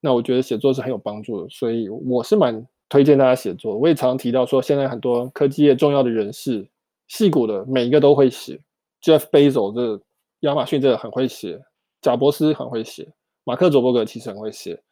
[0.00, 3.76] 那我觉得写作是很有帮助的，所以我是蛮推荐大家写作。
[3.76, 6.66] 我也常常提到说，现在很多科技业重要的人士，
[7.08, 8.58] 戏骨的每一个都会写。
[9.02, 10.02] Jeff Bezos 这
[10.40, 11.60] 亚马逊这个很会写，
[12.00, 13.06] 贾伯斯很会写，
[13.44, 14.82] 马克·佐伯格其实很会写。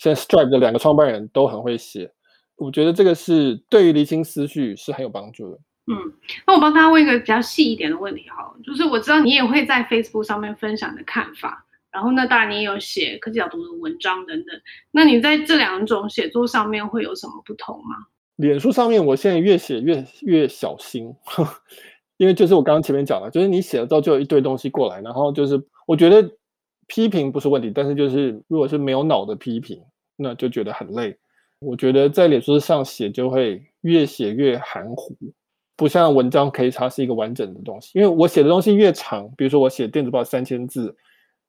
[0.00, 2.10] 现在 Stripe 的两个创办人都很会写，
[2.56, 5.58] 我觉得这个是对于厘清思绪是很有帮助的。
[5.92, 5.94] 嗯，
[6.46, 14.58] 那我帮大家问一个比较细一点的问题哈，就是我知道你也会在 Facebook 上面分享你的看法，然后那当然你也有写科技角度的文章等等，
[14.90, 18.06] 那你在这两种写作上面会有什么不同吗？
[18.36, 21.14] 脸书上面我现在越写越越小心，
[22.16, 26.26] 因为就是我刚刚前面讲了，就是你写了之后就有一堆东西过来，然后就是我觉得。
[26.92, 29.80] 批评不是问题，但是就是如果是没有脑的批评，
[30.22, 31.16] 那就觉得很累。
[31.60, 35.14] 我觉得在脸书上写就会越写越含糊，
[35.76, 40.94] 不像文章可以它是一个完整的东西，因为我写的东西越长，比如说我写电子报三千字，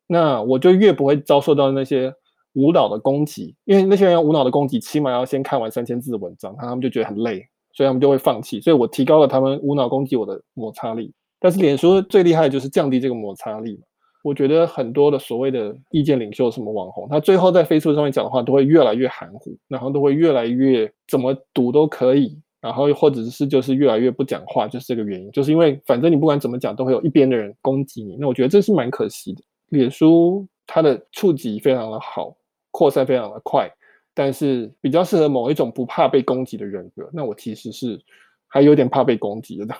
[0.08, 2.14] 那我就越不会遭受到那些
[2.54, 8.60] 无脑的攻击，因为那些人无脑的攻击，起码要先看完三千字的文章，他们就觉得很累，所以他们就会放弃。
[8.60, 11.14] 所以我提高了他们无脑攻击我的摩擦力。
[11.40, 13.84] 但是脸书最厉害的就是降低这个摩擦力嘛。
[14.24, 28.16] 我觉得很多的所谓的意见领袖，什么网红，他最后在 Facebook 上面讲的话，都会越来越含糊，然后都会越来越怎么读都可以，然后或者是就是越来越不讲话，就是这个原因，就是因为反正你不管怎么讲，都会有一边的人攻击你。
[28.20, 29.42] 那我觉得这是蛮可惜的。
[29.70, 32.36] 脸书它的触及非常的好，
[32.70, 33.68] 扩散非常的快，
[34.14, 37.10] 但是比较适合某一种不怕被攻击的人格。
[37.12, 38.00] 那我其实是
[38.48, 39.76] 还有点怕被攻击的。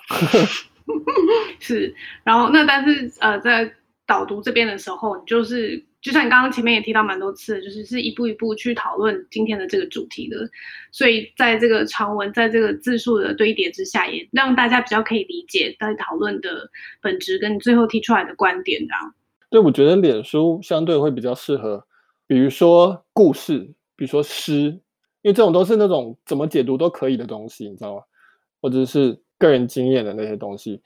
[1.60, 3.72] 是，然后那但是呃在。
[4.12, 10.36] 导读这边的时候，你就是就像你刚刚前面也提到蛮多次，就是是一步一步去讨论今天的这个主题的，
[10.92, 16.70] 所以在这个长文，在这个字数的堆叠之下，也让大家比较可以理解在讨论的
[17.02, 19.14] 本质跟你最后提出来的观点这样。
[19.50, 21.86] 对，我觉得脸书相对会比较适合，
[22.28, 23.60] 比如说故事，
[23.96, 24.54] 比如说诗，
[25.22, 28.02] 因为这种都是那种怎么解读都可以的东西，你知道吗？
[28.62, 30.82] 或者是个人经验的那些东西。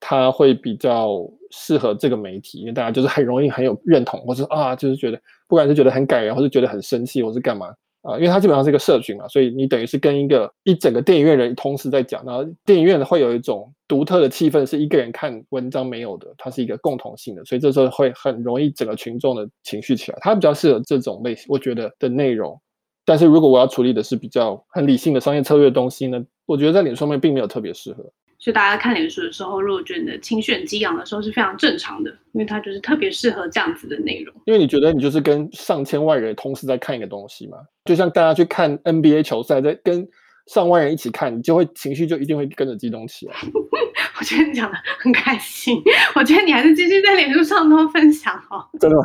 [0.00, 7.68] 它会比较适合这个媒体，因为大家就是很容易很有认同，或是啊，就是觉得不管是觉得很感人，或是觉得很生气，或是干嘛
[8.02, 22.58] 啊，因为它基本上是一个社群嘛，所以你等于是跟一个一整个电影院人同时在讲，然后电影院会有一种独特的气氛，是一个人看文章没有的，它是一个共同性的，所以这时候会很容易整个群众的情绪起来，它比较适合这种类型，我觉得的内容。
[23.04, 28.04] 但是如果我要处理的是比较很理性的商业策略的东西呢，我觉得在脸书上面并没有特别适合。
[28.38, 34.34] 所以大家看脸书的时候，如果觉得情绪很激昂的时候是非常正常的，因为它就是特别适合这样子的内容。
[34.46, 40.06] 因为你觉得你就是跟上千万人同时在看一个东西嘛，就像大家去看 NBA 球赛，在跟
[40.46, 43.34] 上万人一起看，你就会情绪就一定会跟着激动起来。
[44.20, 45.80] 我觉得你讲的很开心，
[46.14, 48.64] 我觉得你还是继续在脸书上多分享哦。
[48.80, 49.02] 真的吗？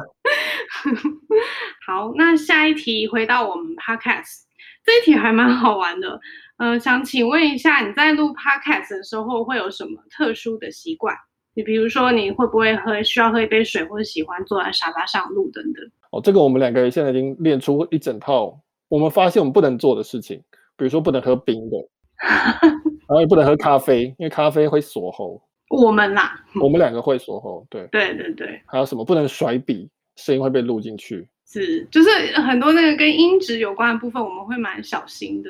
[1.85, 4.43] 好，那下一题回到我们 Podcast，
[4.85, 6.19] 这一题还蛮好玩的。
[6.57, 11.15] 呃，想请问一下，你在录 podcast 的时候会有什么特殊的习惯？
[11.55, 15.83] 你比如说，你会不会喝需要喝一杯水，或者喜欢坐在沙发上录等等？
[16.11, 20.37] 哦，这个我们两个人现在已经练出一整套，我们发现我们不能做的事情，
[20.77, 21.77] 比如说不能喝冰的，
[22.21, 25.41] 然后也不能喝咖啡，因为咖啡会锁喉。
[25.69, 28.61] 我们啦，我们两个会锁喉，对，对对对。
[28.67, 31.27] 还有什么不能甩笔，声音会被录进去。
[31.47, 32.09] 是，就是
[32.41, 35.49] 很多那个跟音质有关的部分，我们会蛮小心的。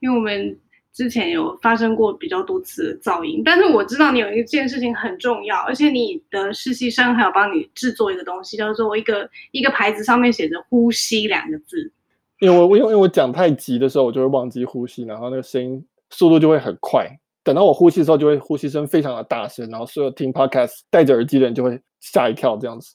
[0.00, 0.58] 因为我们
[0.92, 11.92] 之前有发生过比较多次的噪音，但是我知道你有一件事情很重要，而且你的实习生还有帮你制作一个东西，叫做一个一个牌子，上面写着“呼吸”两个字。
[12.40, 17.08] 因为我因为我讲太急的时候，我就会忘记呼吸，然后那个声音速度就会很快。
[17.42, 22.94] 等到我呼吸的时候，就会呼吸声非常的大声，然后所有听 podcast 戴着耳机的人就会吓一跳，这样子。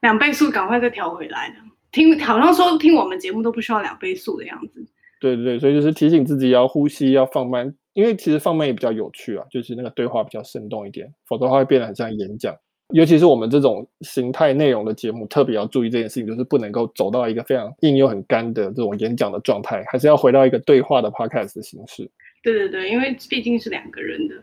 [0.00, 1.54] 两倍速，赶快再调回来。
[1.92, 4.86] 听，好像说听我们节目都不需要两倍速的样子。
[5.20, 12.56] 对对对，所以就是提醒自己要呼吸，要放慢，因为其实放慢也比较有趣啊，就是那个对话比较生动一点，否则的话会变得很像演讲。
[12.92, 22.10] 尤其是我们这种形态内容的节目，特别要注意这件事情，就是不能够走到一个非常硬又很干的这种演讲的状态，还是要回到一个对话的 podcast 的形式。
[22.42, 24.34] 对对对，因为毕竟是两个人的。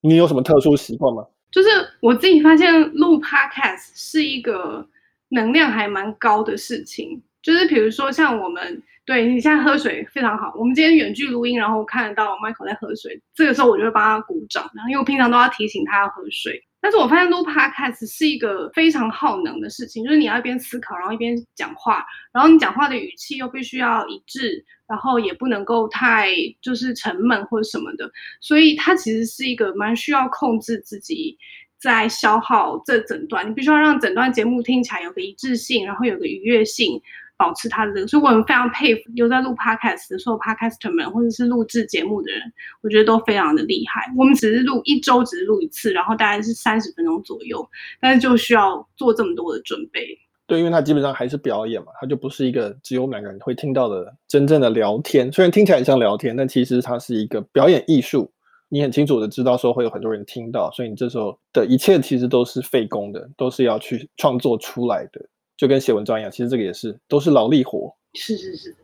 [0.00, 1.26] 你有什么特殊习惯吗？
[1.50, 1.68] 就是
[2.00, 4.86] 我自己发现录 podcast 是一个
[5.28, 8.82] 能量还蛮高的事情，就是比如说像我们。
[9.06, 10.52] 对，你现在喝水非常好。
[10.56, 14.70] 我们今天远距录音，然后看得到 Michael 在喝水，这个时候我就会帮他鼓掌。
[14.72, 26.28] 然后因为我平常都要提醒他要喝水，但是我发现录 Podcast 是一个非常耗能的事情，就是你要一边思考，然后一边讲话，然后你讲话的语气又必须要一致，然后也不能够太
[26.60, 28.08] 就是沉闷或者什么的，
[28.40, 31.36] 所以它其实是一个蛮需要控制自己
[31.80, 37.02] 在消耗这整段，你必须要让整段节目听起来有个一致性，然后有个愉悦性。
[37.40, 42.42] 保持他的这个，所以我们非常佩服有在录 podcast 的所有 podcaster 们，或者是录制节目的人，
[42.82, 44.12] 我觉得都非常的厉害。
[44.18, 47.66] 我们只是录一周，只是录一次，然后大概是三十分钟左右，
[47.98, 50.06] 但是就需要做这么多的准备。
[50.46, 55.32] 对，因为它基本上还是表演嘛，它就不是一个只有我们两个人会听到的真正的聊天。
[55.32, 58.30] 虽然听起来很像聊天，但其实它是一个表演艺术。
[58.68, 65.20] 你很清楚的知道说会有很多人听到，所以你这时候的一切其实都是费工的，都是要去创作出来的。
[65.60, 67.94] 就跟写文章一样，其实这个也是都是劳力活。
[68.14, 68.74] 是是是，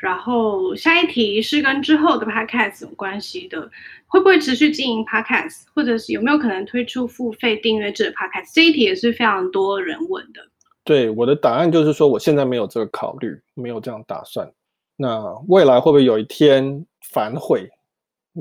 [0.00, 3.70] 然后下一题是跟之后的 podcast 有关系的，
[4.06, 8.50] 会不会持续经营 podcast，或者是有没有可能推出付费订阅制的 podcast？
[8.54, 10.40] 这一题也是非常多人问的。
[10.84, 14.50] 对，我的答案就是说，我现在没有这个考虑，没有这样打算。
[14.96, 17.68] 那未来会不会有一天反悔？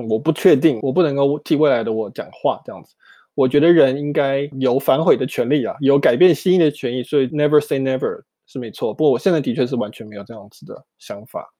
[0.10, 2.96] 我不确定，我不能够替未来的我讲话这样子。
[3.36, 8.94] 我觉得人应该有反悔的权利啊，有改变心意的权利，所以 never say never 是没错。
[8.94, 11.54] 不过我现在的确是完全没有这样子的想法。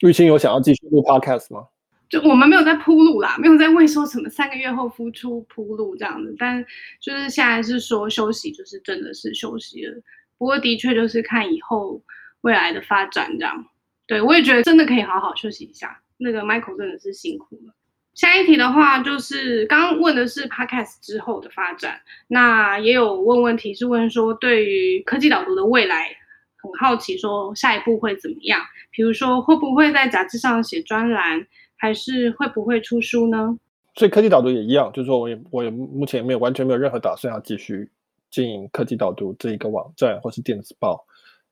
[0.00, 1.66] 玉清有想要继续录 podcast 吗？
[2.08, 6.62] 就我们没有在铺路啦，没有在为说什么三个月后复出铺路这样子，但
[7.00, 9.94] 就是现在是说休息，就是真的是休息了。
[10.36, 12.02] 不过的确就是看以后
[12.42, 13.64] 未来的发展这样。
[14.06, 16.02] 对，我也觉得真的可以好好休息一下。
[16.18, 17.72] 那个 Michael 真的是辛苦了。
[18.14, 26.08] 下一题的话就是刚刚问的是 Podcast 之后的发展，那也有问问题是问说对于科技导读的未来
[26.56, 28.60] 很好奇，说下一步会怎么样？
[28.90, 31.46] 比如说会不会在杂志上写专栏？
[31.76, 33.58] 还是会不会出书呢？
[33.96, 37.90] 所以科技导读也一样，就是说我也我也目前没有完全没有任何打算要继续
[38.30, 41.04] 经营科技导读这一个网站或是电子报。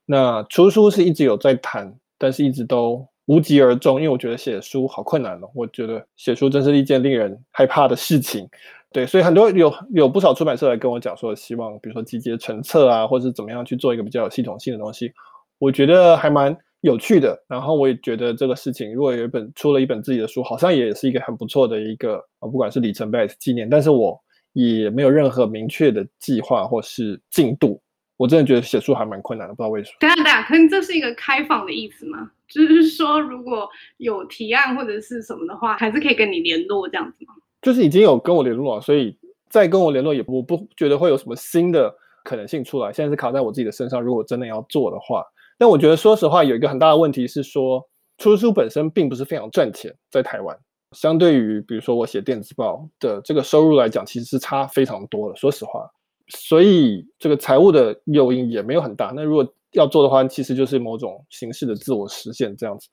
[0.06, 5.48] 那出书是一直有在谈，但是一直都无疾而终，因为我觉得写书好困难哦。
[5.54, 8.48] 我觉得写书真是一件令人害怕的事情。
[8.90, 15.12] 对，所以很多有有不少出版社来跟我讲说，希望比如说集结成册啊，或者是怎么样去做一个比较有系统性的东西。
[15.58, 16.56] 我觉得还蛮。
[16.82, 23.68] 有趣的，然后我也觉得这个事情，如果有一本出了一本自己的书，好像也是一个很不错的一个啊，不管是里程碑还是纪念。
[23.68, 24.18] 但是我
[24.54, 27.78] 也没有任何明确的计划或是进度。
[28.20, 29.96] 我真的觉得写书还蛮困难的，不知道为什么。
[29.98, 32.30] 等下等下，可能这是一个开放的意思吗？
[32.46, 33.66] 就是说，如果
[33.96, 37.32] 有提案或者是什么的话，还是可以跟你联络这样子吗？
[37.62, 39.16] 就是已经有跟我联络了，所以
[39.48, 41.90] 再跟我联络也我不觉得会有什么新的
[42.22, 42.92] 可能性出来。
[42.92, 45.24] 现在是卡在我自己的身上，如果真的要做的话。
[45.56, 47.82] 但我觉得，说实话，有一个很大的问题是说，
[48.18, 50.54] 出书本身并不是非常赚钱，在台湾，
[50.94, 55.36] 相对于比如说我写电子报的这个收入来讲，其实是差非常多的。
[55.36, 55.90] 说实话，
[56.30, 59.12] 所以这个财务的诱因也没有很大。
[59.14, 62.88] 那如果要做的话，其实就是某种形式的自我实现这样子。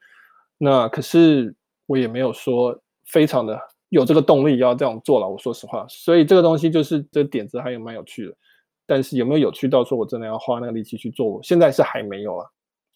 [0.58, 3.60] 那可是我也没有说非常的
[3.90, 5.28] 有这个动力要这样做了。
[5.28, 8.34] 我说实话，所以这个东西就是这点子还有蛮有趣的，
[8.86, 11.28] 但是有没有有趣到说我真的要花那个力气去做？
[11.28, 12.46] 我现在是还没有啊。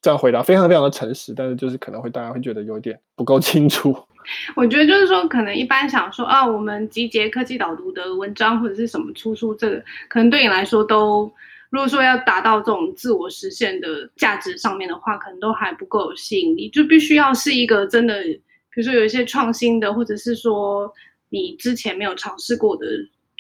[0.02, 3.96] 这样回答非常非常的诚实，但是就是可能会大家会觉得有点不够清楚。
[4.56, 11.32] 我觉得就是说，可能一般想说啊，我们集结科技导读的文章或者是什么出书，这个可能对你来说都，
[11.70, 20.92] 如果说要达到这种自我实现的价值上面的话，可能都还不够有吸引力，就必须要是一个真的，比如说有一些创新的，或者是说
[21.30, 22.86] 你之前没有尝试过的。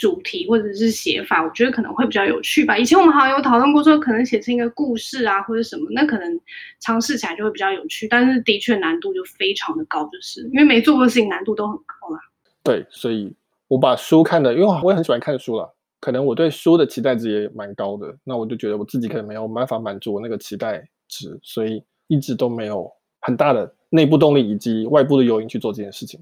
[0.01, 2.75] 主题或者是写法，我觉得可能会比较有趣吧。
[2.75, 6.39] 以前我们好像有讨论过，说可能写成一个故事啊，或者什么，那可能
[6.79, 8.07] 尝试起来就会比较有趣。
[8.07, 12.19] 但是的确难度就非常的高，就是因为没做过的事情难度都很高啦。
[12.63, 13.31] 对，所以
[13.67, 18.11] 我把书看的，因为我也很喜欢看书了，可能我对书的期待值也蛮高的。
[18.23, 26.19] 那我就觉得我自己可能没有办法满足我那个期待值，所以一直都没有很大的内部动力以及外部的诱因去做这件事情。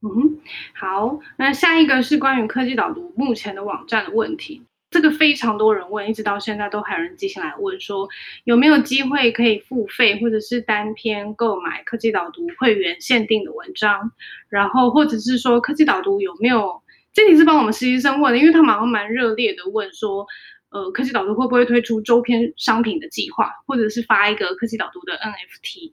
[0.00, 0.38] 嗯哼，
[0.74, 8.08] 好，那下一个是关于科技导读目前的网站的问题，这个非常多人问，一直到现在都还有人寄信来问说，
[8.44, 14.12] 有没有机会可以付费或者是单篇购买科技导读会员限定的文章，
[14.48, 16.80] 然后或者是说科技导读有没有，
[17.12, 20.24] 这题是帮我们实习生问的，因为他们好像蛮热烈的问说，
[20.70, 25.92] 呃，科技导读会不会推出周边商品的计划，或者是发一个科技导读的 NFT？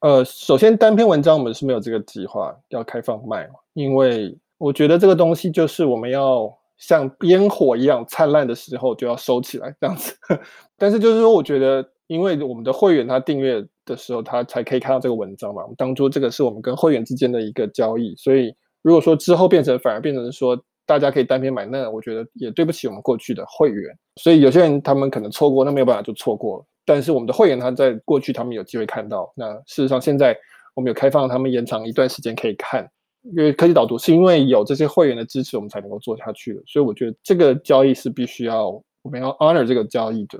[0.00, 10.14] 呃，首先单篇文章我们是没有这个计划要开放卖，因为我觉得这个东西就是我们要像烟火一样灿烂的时候就要收起来这样子。
[10.76, 15.62] 但是就是说，我觉得因为我们的会员他订阅的时候，他才可以看到这个文章嘛。
[15.62, 23.96] 我们当初这个是我们跟会员之间的一个交易，所以如果说之后变成反而变成说大家可以单篇买，那我觉得也对不起我们过去的会员。
[24.16, 26.64] 所以有些人他们可能错过，那没有办法就错过了。
[26.86, 30.34] 但是我们的会员他在过去他们有机会看到，那事实上现在
[30.74, 32.88] 我们有开放他们延长一段时间可以看，
[33.22, 38.68] 因为科技导读是因为有这些会员的支持，我们才能够做下去的，所以我觉得这个交易是必须要
[39.02, 40.38] 我们要 honor 这个交易的。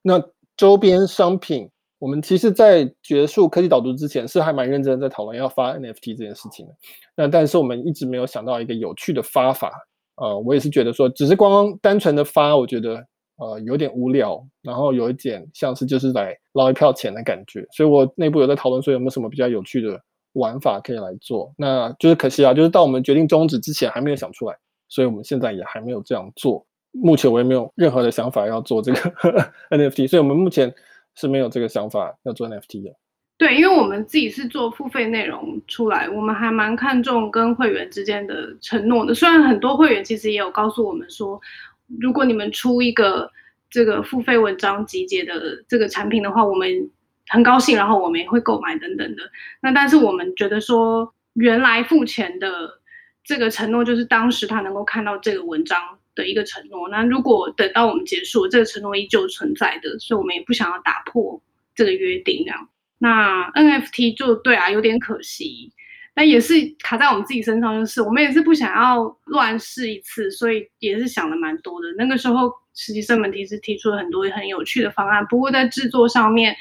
[0.00, 0.22] 那
[0.56, 1.68] 周边商品，
[1.98, 6.72] 我们其实在结束科技导读之前是还蛮认真的在讨论要发 NFT 这件事情的，
[7.16, 9.72] 那但是我们一直没有想到一个有趣的发法，
[10.16, 13.04] 呃，我也是觉得说只是光单纯的发，我觉得。
[13.40, 19.98] 呃，有点无聊，然后有一点像是就是来捞一票钱的感觉，所以我内部有在讨论说有没有什么比较有趣的
[20.34, 21.50] 玩法可以来做。
[21.56, 24.54] 那就是可惜啊，就是到我们决定终止之前还没有想出来，
[24.88, 26.66] 所以我们现在也还没有这样做。
[26.92, 29.00] 目前我也没有任何的想法要做这个
[29.70, 30.70] NFT，所以我们目前
[31.14, 32.94] 是没有这个想法要做 NFT 的。
[33.38, 39.14] 对，因为我们自己是做付费内容出来，我们还蛮看重跟会员之间的承诺的。
[39.14, 41.40] 虽然很多会员其实也有告诉我们说。
[41.98, 43.30] 如果你们出一个
[43.70, 46.90] 这个付费文章集结的这个产品的话，我们
[47.28, 49.22] 很高兴，然后我们也会购买等等的。
[49.60, 52.80] 那但是我们觉得说，原来付钱的
[53.24, 55.80] 这个承诺，就是当时他能够看到这个文章
[56.14, 56.88] 的一个承诺。
[56.88, 61.40] 那如果等到我们结束，这个承诺依旧存在的，所以我们也不想要打破
[61.74, 62.44] 这个约定。
[62.44, 62.68] 这样，
[62.98, 65.72] 那 NFT 就对啊，有点可惜。
[66.20, 71.88] 那也是卡在我们自己身上，就是我们也是不想要乱试一次，所以也是想了蛮多的。
[71.96, 76.54] 那个时候，实习生们其实提出了很多很有趣的方案，不过在制作上面，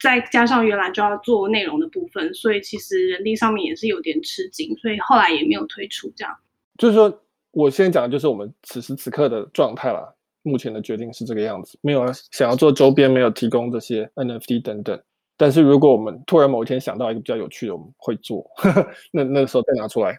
[0.00, 6.34] 再加上原来就要做内容的部分，所以其实人力上面也是有点吃紧，所以后来也没有推出这样。
[6.78, 10.10] 就是说，我现在讲的就是我们此时此刻的状态啦。
[10.42, 14.98] 目前的决定是这个样子，没有想要做周边，没有提供这些 NFT 等等。
[15.42, 20.16] 但是如果我们突然某一天想到一个比较有趣的，我们会做，呵 呵那那个时候再拿出来。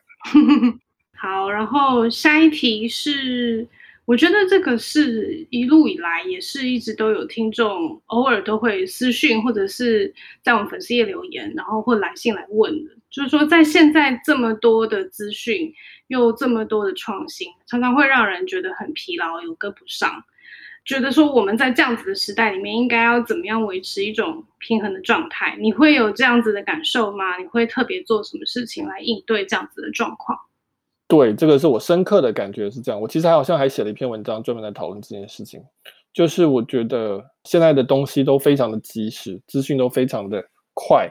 [1.16, 3.66] 好，然后下一题是，
[4.04, 15.74] 我觉得这个是一路以来也是一直都有听众偶尔都会私讯或者是在我们粉丝页留言，然后或来信来问的，就是说在现在这么多的资讯
[16.08, 20.22] 又这么多的创新，常常会让人觉得很疲劳，有跟不上。
[20.86, 25.56] 觉得说我们在这样子的时代里面，应该要怎么样维持一种平衡的状态？
[25.60, 27.38] 你会有这样子的感受吗？
[27.38, 30.38] 你会特别做什么事情来应对这样子的状况？
[31.08, 33.00] 对，这个是我深刻的感觉是这样。
[33.00, 35.64] 我其实还好像还写了一篇文章，专门来讨论这件事情。
[36.12, 40.44] 就是我觉得现在的东西都非常的及时，资讯都非常的
[40.74, 41.10] 快。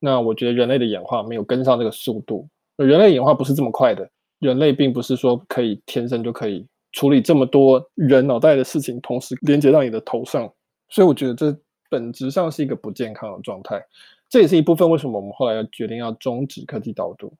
[0.00, 2.48] 那我觉得人类的演化没有跟上这个速度。
[2.76, 4.08] 人类演化不是这么快的，
[4.40, 6.66] 人类并不是说可以天生就可以。
[6.92, 10.52] 处理这么多人脑袋的事情，同时连接到你的头上，
[10.88, 11.56] 所以我觉得这
[11.88, 13.82] 本质上是一个不健康的状态。
[14.28, 17.32] 这也是一部分为什么我们后来要决定要终止科技导读。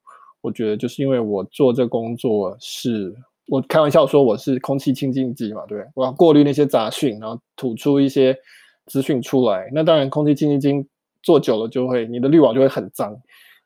[0.43, 3.15] 我觉得就是因为我做这工作是，
[3.47, 5.91] 我开玩笑说我是空气清净机嘛，对不对？
[5.95, 8.37] 我要过滤那些杂讯，然后吐出一些
[8.87, 9.71] 资讯出来。
[9.73, 10.89] 那当然，空气清净机
[11.23, 13.17] 做久了就会，你的滤网就会很脏，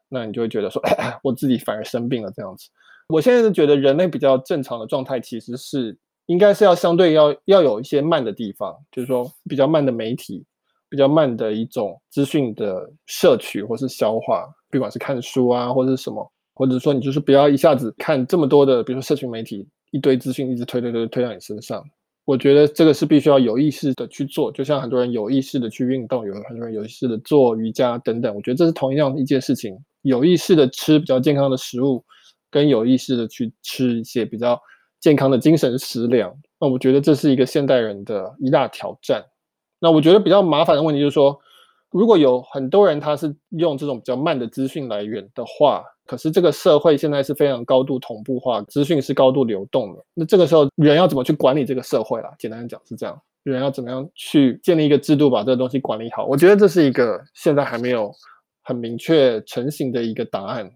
[0.08, 0.82] 那你就会觉得说，
[1.24, 2.68] 我自己反而生病了这样子。
[3.08, 5.96] 我现在是觉得人类比较正常的状态，其实是
[6.26, 10.44] 应该是要相对要要有一些慢的地方，就是说比较慢的媒体，
[10.88, 21.82] 比较慢的一种资讯的摄取或是消化，不管是看书啊，或者是什么，或者说你就是不要一下子看这么多的，比如说社群媒体一堆资讯一直推推推推到你身上。
[22.24, 28.34] 我觉得这个是必须要有意识的去做，就像很多人有意识的去运动，有很多人有意识的做瑜伽等等。
[28.34, 32.04] 我觉得这是同样一件事情，有意识的吃比较健康的食物。
[32.56, 34.58] 更有意识的去吃一些比较
[34.98, 39.22] 健康的精神食粮，那我觉得这是一个现代人的一大挑战。
[39.78, 41.38] 那我觉得比较麻烦的问题就是说，
[41.90, 50.02] 如果有很多人他是用这种比较慢的资讯来源的话，可是这个社会现在是非常高度同步化，资讯是高度流动的。
[50.14, 52.34] 那这个时候人要怎么去管理这个社会啦？
[52.38, 56.24] 简单讲是这样，人要怎么样去建立一个制度，把这个东西管理好？
[56.24, 58.10] 我觉得这是一个现在还没有
[58.62, 60.70] 很明确成型的一个答案。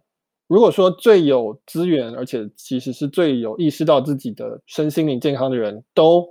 [0.51, 6.27] 如果说最有资源，而且其实是最有意识到自己的身心灵健康的人都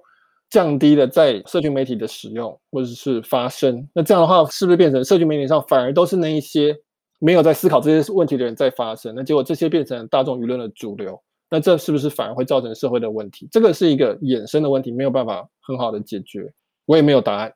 [0.50, 6.76] 降低了在社群媒体的使用或者是发声，那这样的话，是不是变成社群媒体上反而都是那一些
[7.20, 9.16] 没有在思考这些问题的人在发声？
[9.16, 11.18] 那结果这些变成大众舆论的主流，
[11.50, 13.48] 那这是不是反而会造成社会的问题？
[13.50, 16.52] 这个是一个衍生的问题，没有办法很好的解决，
[16.86, 17.54] 我也没有答案。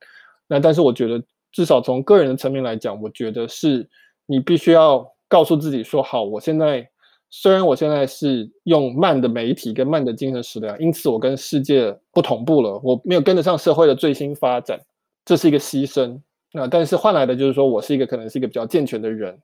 [0.48, 3.86] 那但是我觉得，至少从个人的层面来讲，我觉得是
[4.26, 5.13] 你必须要。
[5.34, 6.88] 告诉自己说好，我现在
[7.32, 14.80] 虽然我现在是用慢的媒体跟慢的精神食粮，因此我跟世界不同步了，我没有跟得上社会的最新发展，
[15.26, 16.22] 这是一个牺牲。
[16.52, 19.36] 那但是换来的就是说我是一个可能是一个比较健全的人。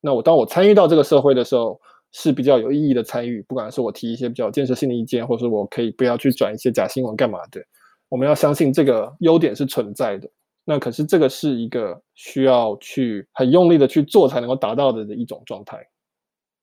[0.00, 1.80] 那我当我参与到这个社会的时候，
[2.10, 7.62] 是比较有意义的参与，不管是我提一些比较建设性的意见，或者是我可以不要去转一些假新闻干嘛的。
[8.08, 10.28] 我们要相信这个优点是存在的。
[10.68, 15.78] 那可是这个是一个需要去很用力的去做才能够达到的的一种状态。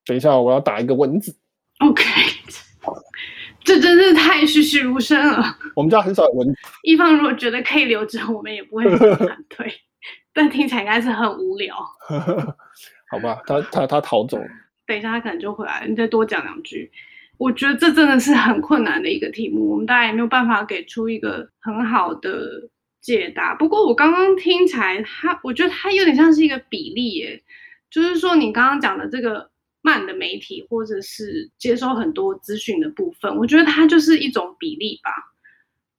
[0.05, 1.33] 等一下，我要打一个蚊子。
[1.79, 2.03] OK，
[3.63, 5.57] 这真是太栩栩如生了。
[5.73, 6.55] 我们家很少有蚊子。
[6.83, 9.73] 一方如果觉得可以留着，我们也不会 反对。
[10.33, 11.73] 但听起来应该是很无聊。
[13.09, 14.47] 好吧，他他他逃走了。
[14.85, 15.85] 等一下，他可能就回来。
[15.87, 16.91] 你再多讲两句。
[17.37, 22.69] 我觉得这真的是很困难的一个题目，我们大家也没有办法给出一个很好的。
[23.03, 23.53] 解答。
[23.53, 27.43] 不过我刚刚听起来，它我觉得它有点像是一个比例耶，
[27.91, 29.51] 就是说你刚刚讲的这个
[29.81, 35.11] 慢的媒体，或者是接收很多资讯的部分，我觉得它就是一种比例吧。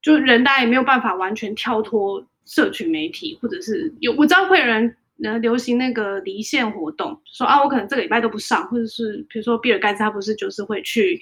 [0.00, 11.20] 就人大也没有办法完全跳脱社群媒体，或者是有我知道会有人呃流行那个离线活动，说啊我可能这个礼拜都不上，或者是比如说比尔盖茨他不是就是会去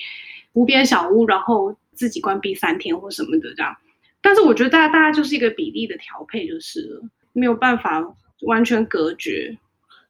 [0.52, 3.76] 无边小屋，然后自己关闭三天或什么的这样。
[4.22, 7.02] 但是我觉得大家大家就是一个比例的调配就是了，
[7.32, 8.00] 没有办法
[8.46, 9.56] 完全隔绝。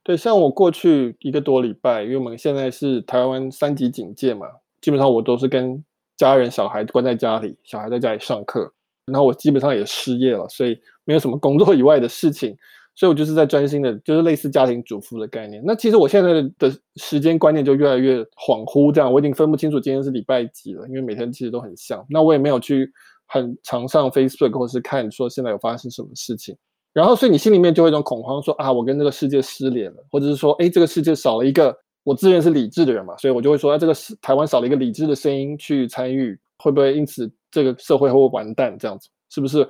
[0.04, 4.46] 对，像我过去一个多礼拜，因为我们现在是台湾三级警戒嘛，
[4.80, 5.82] 基本上我都是跟
[6.16, 8.72] 家人、小孩关在家里，小孩在家里上课，
[9.06, 12.56] 然后我基本上也失业了，所以没有什么工作以外的事情，
[12.96, 15.62] 所以我就是在专心的，就是类似家庭主妇的概念。
[15.64, 22.04] 那其实我现在的时间观念就越来越恍惚，这样我已经分不清楚今天是礼拜几了，因为每天其实都很像。
[22.10, 22.92] 那我也没有去
[23.26, 26.56] 很常上 Facebook 或是看说现在有发生什么事情。
[26.94, 38.76] 然后，所以你心里面就会一种恐慌说，啊，我跟这个世界失联了，或者是说，哎，这个世界少了一个我自认是理智的人嘛，所以我就会说，啊，这个台湾少了一个理智的声音去参与，会不会因此这个社会会不会完蛋？
[38.78, 39.66] 这样子是不是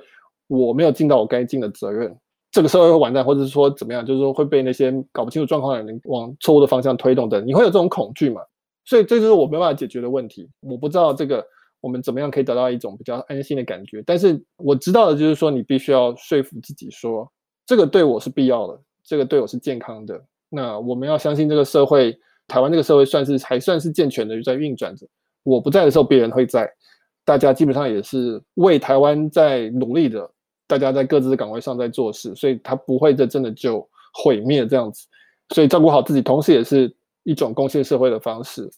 [0.47, 2.13] 我没有尽到我该尽的责任？
[2.51, 4.05] 这个社会会完蛋，或者是说怎么样？
[4.05, 8.41] 就是说会被那些搞不清楚状况的人往错误的方向推动的，你会有这种恐惧嘛？
[8.83, 10.49] 所以这就是我没办法解决的问题。
[10.59, 11.41] 我不知道这个。
[11.83, 14.01] 我们怎么样可以得到一种比较安心的感觉？
[14.05, 17.29] 但是我知道的就是说，你必须要说服自己说，
[17.65, 20.23] 这个对我是必要的，这个对我是健康的。
[20.47, 22.17] 那我们要相信这个社会，
[22.47, 25.05] 台湾这个社会算是还算是健全的在运转着。
[25.43, 26.71] 我不在的时候，别人会在。
[27.25, 30.29] 大家基本上也是为台湾在努力的，
[30.67, 35.07] 大家在各自的岗位上在做事，所以他不会这真的就毁灭这样子。
[35.53, 38.69] 所以照顾好自己，同时也是一种贡献社会的方式。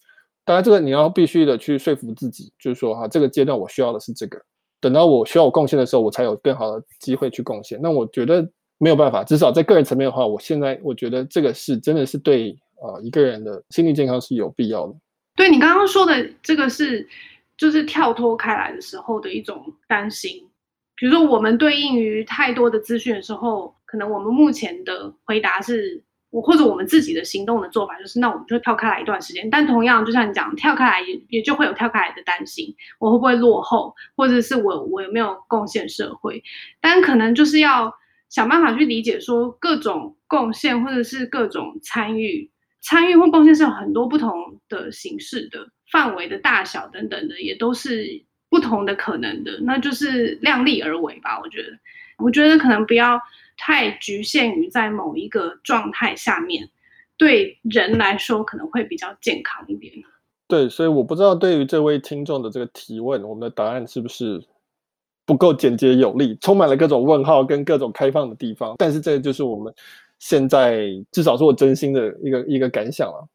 [0.46, 4.40] 当然，这个你要必须的去说服自己，就是说哈，这个阶段我需要的是这个，
[4.80, 7.80] 等到我需要我贡献的时候，我才有更好的机会去贡献。
[7.82, 14.94] 那我觉得没有办法，至少在个人层面的话，我现在我觉得这个是真的是对呃一个人的心理健康是有必要的。
[15.34, 17.04] 对，你刚刚说的这个是
[17.58, 20.48] 就是跳脱开来的时候的一种担心，
[20.94, 26.00] 比如说我们对应于太多的资讯的时候，可能我们目前的回答是。
[26.42, 29.48] 或者我们自己的行动的做法就是，那我们就跳开来一段时间。
[29.50, 36.42] 但同样，就像你讲，跳开来也也就会有跳开来的担心，我会不会落后，或者是我我有没有贡献社会？
[36.80, 37.92] 但可能就是要
[38.28, 42.50] 想办法去理解，说各种贡献或者是各种参与，
[42.82, 49.58] 参与或贡献是有很多不同的形式的，范围的大小等等的，也都是不同的可能的。
[49.62, 51.40] 那就是量力而为吧。
[51.42, 51.68] 我觉得，
[52.18, 53.20] 我觉得可能不要。
[53.56, 56.68] 太局限于在某一个状态下面，
[57.16, 59.92] 对人来说可能会比较健康一点。
[60.48, 64.40] 对，所以我不知道对于这位听众的这个提问，我们的答案是不是
[65.24, 68.76] 不够简洁有力，充满了各种问号跟各种开放的地方。
[68.78, 69.74] 但是这就是我们
[70.18, 73.28] 现在至少是我真心的一个一个感想了。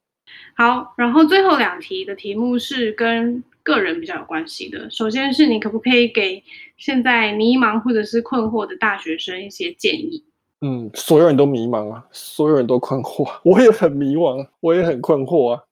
[0.55, 4.89] 好，然后最后两题的题目是跟个人比较有关系的。
[4.89, 6.43] 首先是你可不可以给
[6.77, 10.23] 现在迷茫或者是困惑的大学生一些建议？
[10.61, 15.63] 嗯，所有人都迷茫啊，所有人都困惑， 我也很迷茫，我也很困惑啊。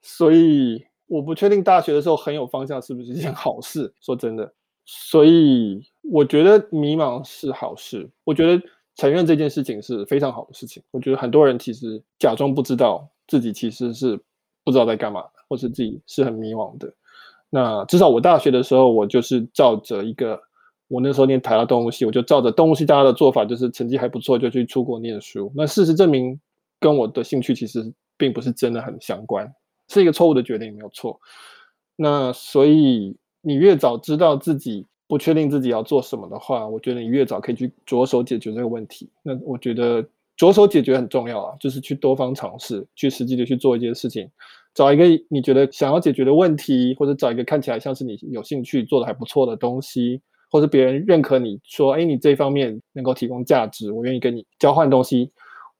[0.00, 3.92] 所以我不确定大学的时候很有方向是不是一件好事。
[4.00, 4.50] 说真的，
[4.84, 8.08] 所以我觉得迷茫是好事。
[8.24, 8.62] 我觉得
[8.94, 10.82] 承认这件事情是非常好的事情。
[10.92, 14.18] 我觉得很多人其实假装不知道自己其实是
[14.64, 16.90] 不知道在干嘛，或是自己是很迷茫的。
[17.50, 20.40] 那至少我大学的时候，我就是照着一个，
[20.88, 25.50] 我那时候念台大动物系，我就照着动物系大家的做法，就是成绩还不错就去出国念书。
[25.54, 26.38] 那事实证明，
[26.80, 29.50] 跟我的兴趣其实并不是真的很相关，
[29.88, 31.18] 是一个错误的决定，没有错。
[31.94, 39.08] 那所以你越早知道自己不确定自己要做什么的话，我觉得你越早可以去着手解决这个问题。
[39.22, 40.04] 那我觉得
[40.36, 44.28] 着手解决很重要啊，就是去多方尝试，去实际的去做一件事情。
[44.76, 50.20] 找一个你觉得想要解决的问题，或者找一个看起来像是你有兴趣做的还不错的东西，
[50.50, 55.32] 或者别人认可你说，哎，你这方面能够提供价值，我愿意跟你交换东西，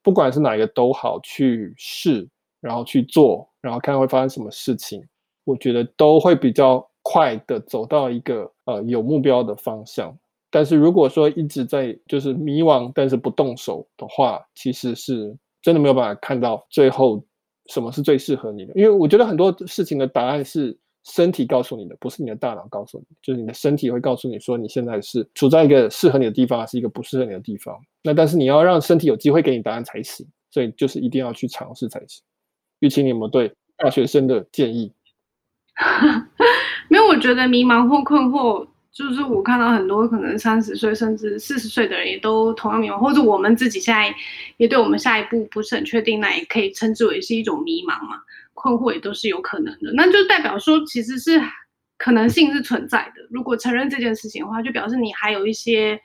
[0.03, 2.27] 不管是哪一个都好，去试，
[2.63, 5.05] 然后去做，然后看看会发生什么事情，
[5.45, 10.17] 我觉得都会比较快的走到一个呃有目标的方向。
[10.51, 17.23] 但是如果说一直在就是迷惘，但是不动手的话，其实是真的没有办法看到最后。
[17.69, 18.73] 什么是最适合你的？
[18.75, 23.05] 因为我觉得很多事情的答案是身体告诉你的，不是你的大脑告诉你。
[23.23, 27.77] 就是你的身体会告诉你说，你现在是处在一个适合你的地方，还是一个不适合你的地方。
[28.03, 32.23] 那但是你要让身体有机会给你答案才行，所以就是一定要去尝试才行。
[32.81, 34.93] 郁青，你有没有对大学生的建议？
[36.89, 38.67] 没有，我觉得迷茫或困惑。
[38.97, 44.15] 就是我看到很多可能三十岁甚至四十岁的人也都同样迷茫，或者我们自己现在
[44.57, 48.23] 也对我们下一步不是很确定，那也可以称之为是一种迷茫嘛，
[48.55, 49.93] 困惑也都是有可能的。
[49.93, 51.39] 那就代表说其实是
[51.99, 53.27] 可能性是存在的。
[53.29, 56.01] 如果承认这件事情的话，就表示你还有一些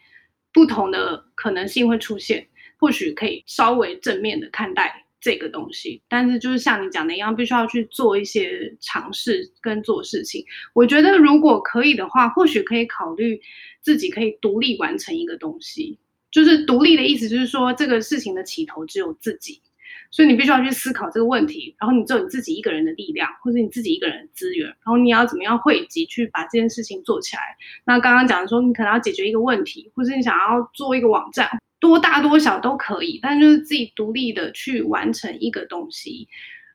[0.52, 2.46] 不同的可能性会出现，
[2.78, 5.01] 或许可以稍微正面的看待。
[5.22, 10.44] 这个东西，但是就是像你讲的一样，必须要去做一些尝试跟做事情。
[10.74, 13.40] 我觉得如果可以的话，或许可以考虑
[13.82, 16.00] 自己可以独立完成一个东西。
[16.32, 19.62] 就是独立的意思，就是说这个事情的起头只有自己。
[20.10, 27.42] 所以你必须要去思考这个问题，然后你只有你自己一个人的力量，或者你自己一个人的资源，然后你要怎么样汇集去把这件事情做起来。
[27.86, 31.50] 那刚刚讲的说，你可能要解决一个问题，或者你想要做一个网站，
[31.82, 36.28] 多大多小都可以，但就是自己独立的去完成一个东西，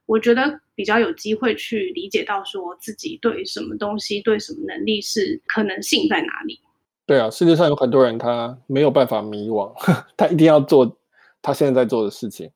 [0.04, 6.60] 我觉得比较有机会去理解到说自己对什么东西、对什么能力是可能性在哪里。
[7.06, 9.72] 对啊，世界上有很多人他没有办法迷惘，
[10.16, 10.98] 他一定要做
[11.40, 12.50] 他现在在做的事情。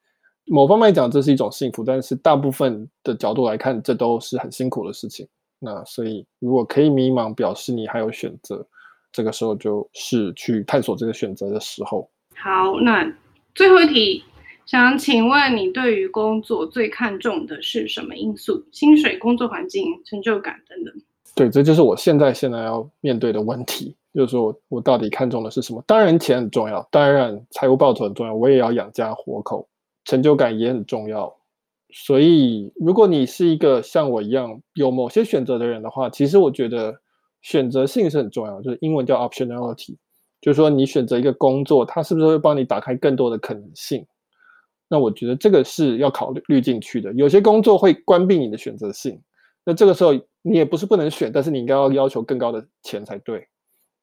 [0.46, 5.24] 某方面讲，这是一种幸福，但是大部分的角度来看，这都是很辛苦的事情。
[5.60, 8.66] 那所以，如果可以迷茫，表示你还有选择，
[9.12, 12.10] 这个时候就是去探索这个选择的时候。
[12.36, 13.12] 好，那
[13.54, 14.24] 最后一题，
[14.66, 18.64] 想请问你对于工作最看重的是什么因素？
[18.72, 20.94] 薪水、工作环境、成就感等等。
[21.34, 25.82] 对，这就是我现在现在要面对的问题，就是说我到底看重的是什么？
[25.86, 29.66] 当然钱很重要，当然财务报酬很重要，我也要养家活口。
[30.06, 31.32] 成就感也很重要，
[31.92, 36.98] 所以如果你是一个像我一样有某些选择的人的话，其实我觉得
[37.42, 39.96] 选择性是很重要，就是英文叫 optionality，
[40.40, 44.06] 就是说你选择一个工作，它是不是会帮你打开更多的可能性？
[44.88, 47.12] 那我觉得这个是要考虑进去的。
[47.12, 49.20] 有些工作会关闭你的选择性，
[49.64, 50.12] 那这个时候
[50.42, 53.46] 你也不是不能选，但是你应该要要求更高的钱才对，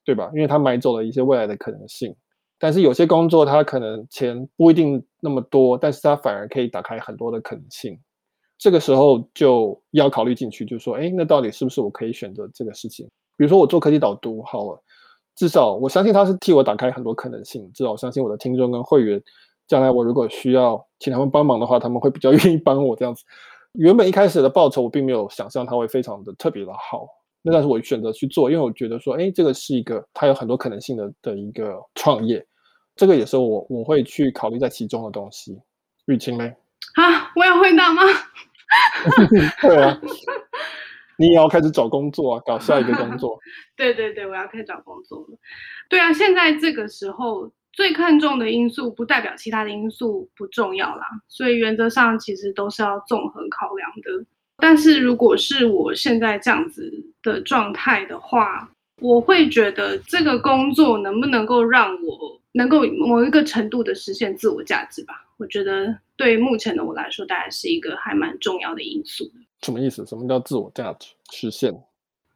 [0.06, 0.32] 对吧？
[0.34, 2.16] 因为他买走了一些未来的可能性。
[2.60, 8.00] 但是有些工作，它可能钱不一定那么多，但是它反而可以打开很多的可能性。
[8.58, 13.06] 这个时候就要考虑进去，就是说，哎，那到底是不是我可以选择这个事情？
[13.38, 14.84] 比如说我做科技导读好了，
[15.38, 17.72] 至少我相信他是替我打开很多可能性。
[17.74, 19.22] 至少我相信我的听众跟会员，
[19.68, 23.24] 将来我如果需要请他们帮忙的话，他们会比较 愿意帮我这样子。
[23.74, 27.08] 原本一开始的报酬我并没有想象它会非常的特别的好。
[27.44, 32.44] 那但是我选择去做，因为我觉得说，哎，这个是一个它有很多可能性的的一个创业，
[32.96, 35.62] 这个也是我我会去考虑在其中的东西。
[36.08, 36.46] 玉清呢？
[36.96, 38.02] 啊，我要回答吗？
[39.62, 40.02] 对啊，
[41.18, 43.40] 你也要开始找工作啊，搞下一个工作。
[43.76, 45.38] 对对对，我要开始找工作了。
[45.90, 54.26] 对啊，现在这个时候最看重的因素，不代表其他的因素不重要啦，所以原则上其实都是要综合考量的。
[54.58, 56.92] 但是如果是我现在这样子
[57.22, 58.70] 的状态的话，
[59.02, 65.14] 我会觉得这个工作能不能够让我能够某一个程度的实现自我价值吧？
[65.38, 69.32] 我觉得对目前的我来说，大概是一个还蛮重要的因素。
[69.62, 70.06] 什么意思？
[70.06, 71.74] 什么叫自我价值实现？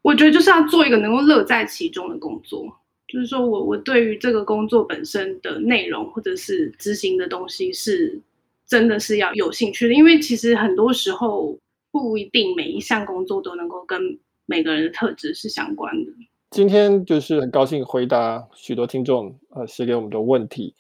[0.02, 2.66] 我觉得就是要做一个能够乐在其中的工作，
[3.08, 8.20] 就是说我我对于这个工作本身的内容或者是执行的东西是
[8.68, 11.58] 真的是要有兴趣的，因为其实很多时候。
[11.94, 16.12] 不一定每一项工作都能够跟每个人的特质是相关的。
[16.52, 20.74] 今天就是很高兴回答许多听众呃写给我们的问题。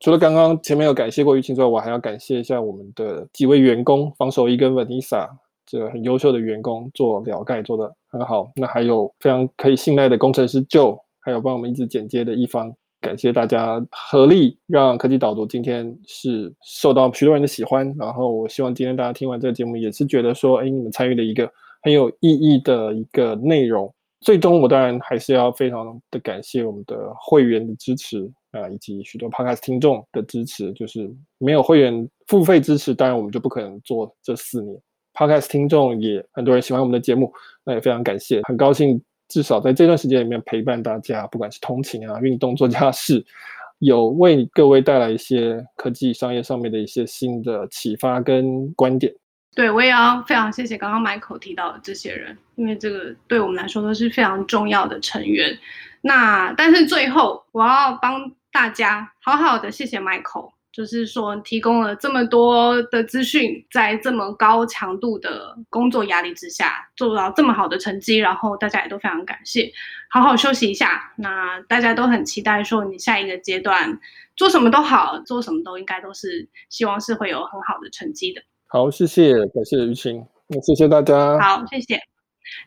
[0.00, 5.28] 除了刚刚前面有感谢过玉清之外，我还要感谢一下我们的几位员工，防守一跟 Vanessa
[5.66, 8.50] 这个很优秀的员工做了盖做得很好。
[8.56, 12.74] 那还有非常可以信赖的工程师 Joe，还有帮我们一直剪接的一方。
[12.98, 21.48] 感谢大家合力让科技导读今天是受到许多人的喜欢，然后我希望今天大家听完这个节目也是觉得说，哎，你们参与了一个
[21.82, 23.92] 很有意义的一个内容。
[24.22, 30.72] 最终我当然还是要非常的感谢我们的会员的支持啊，以及许多 Podcast 听众的支持。
[30.72, 31.08] 就是
[31.38, 34.76] 没有会员付费支持，当然我们就不可能做这四年。
[35.16, 37.32] Podcast 听众也很多人喜欢我们的节目，
[37.64, 39.02] 那也非常感谢，很高兴。
[39.28, 43.24] 至少在这段时间里面陪伴大家，不管是通勤啊、运动、做家事，
[43.80, 49.12] 有为各位带来一些科技商业上面的一些新的启发跟观点。
[49.52, 55.58] 对，我也要非常谢谢刚刚 Michael 提到的这些人，因为这个对我们来说都是非常重要的成员。
[56.02, 60.52] 那但是最后我要帮大家好好的谢谢 Michael。
[60.76, 69.72] 就是说，提供了这么多的资讯，在这么高强度的工作压力之下，做到这么好的成绩，然后大家也都非常感谢。
[70.10, 73.98] 好好休息一下，那大家都很期待说你下一个阶段
[74.36, 78.42] 做什么都好，做什么都应该都是希望是会有很好的成绩的。
[78.66, 81.40] 好，谢谢，感谢玉清，那谢谢大家。
[81.40, 81.98] 好，谢谢。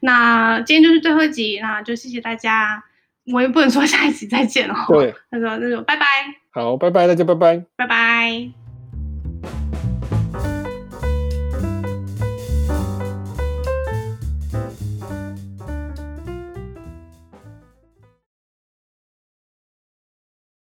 [0.01, 2.83] 那今天就是最后一集，那就谢谢大家。
[3.33, 4.75] 我也不能说下一集再见哦。
[4.87, 6.05] 对， 他说那就拜拜。
[6.51, 8.58] 好，拜拜，大家拜拜，拜拜。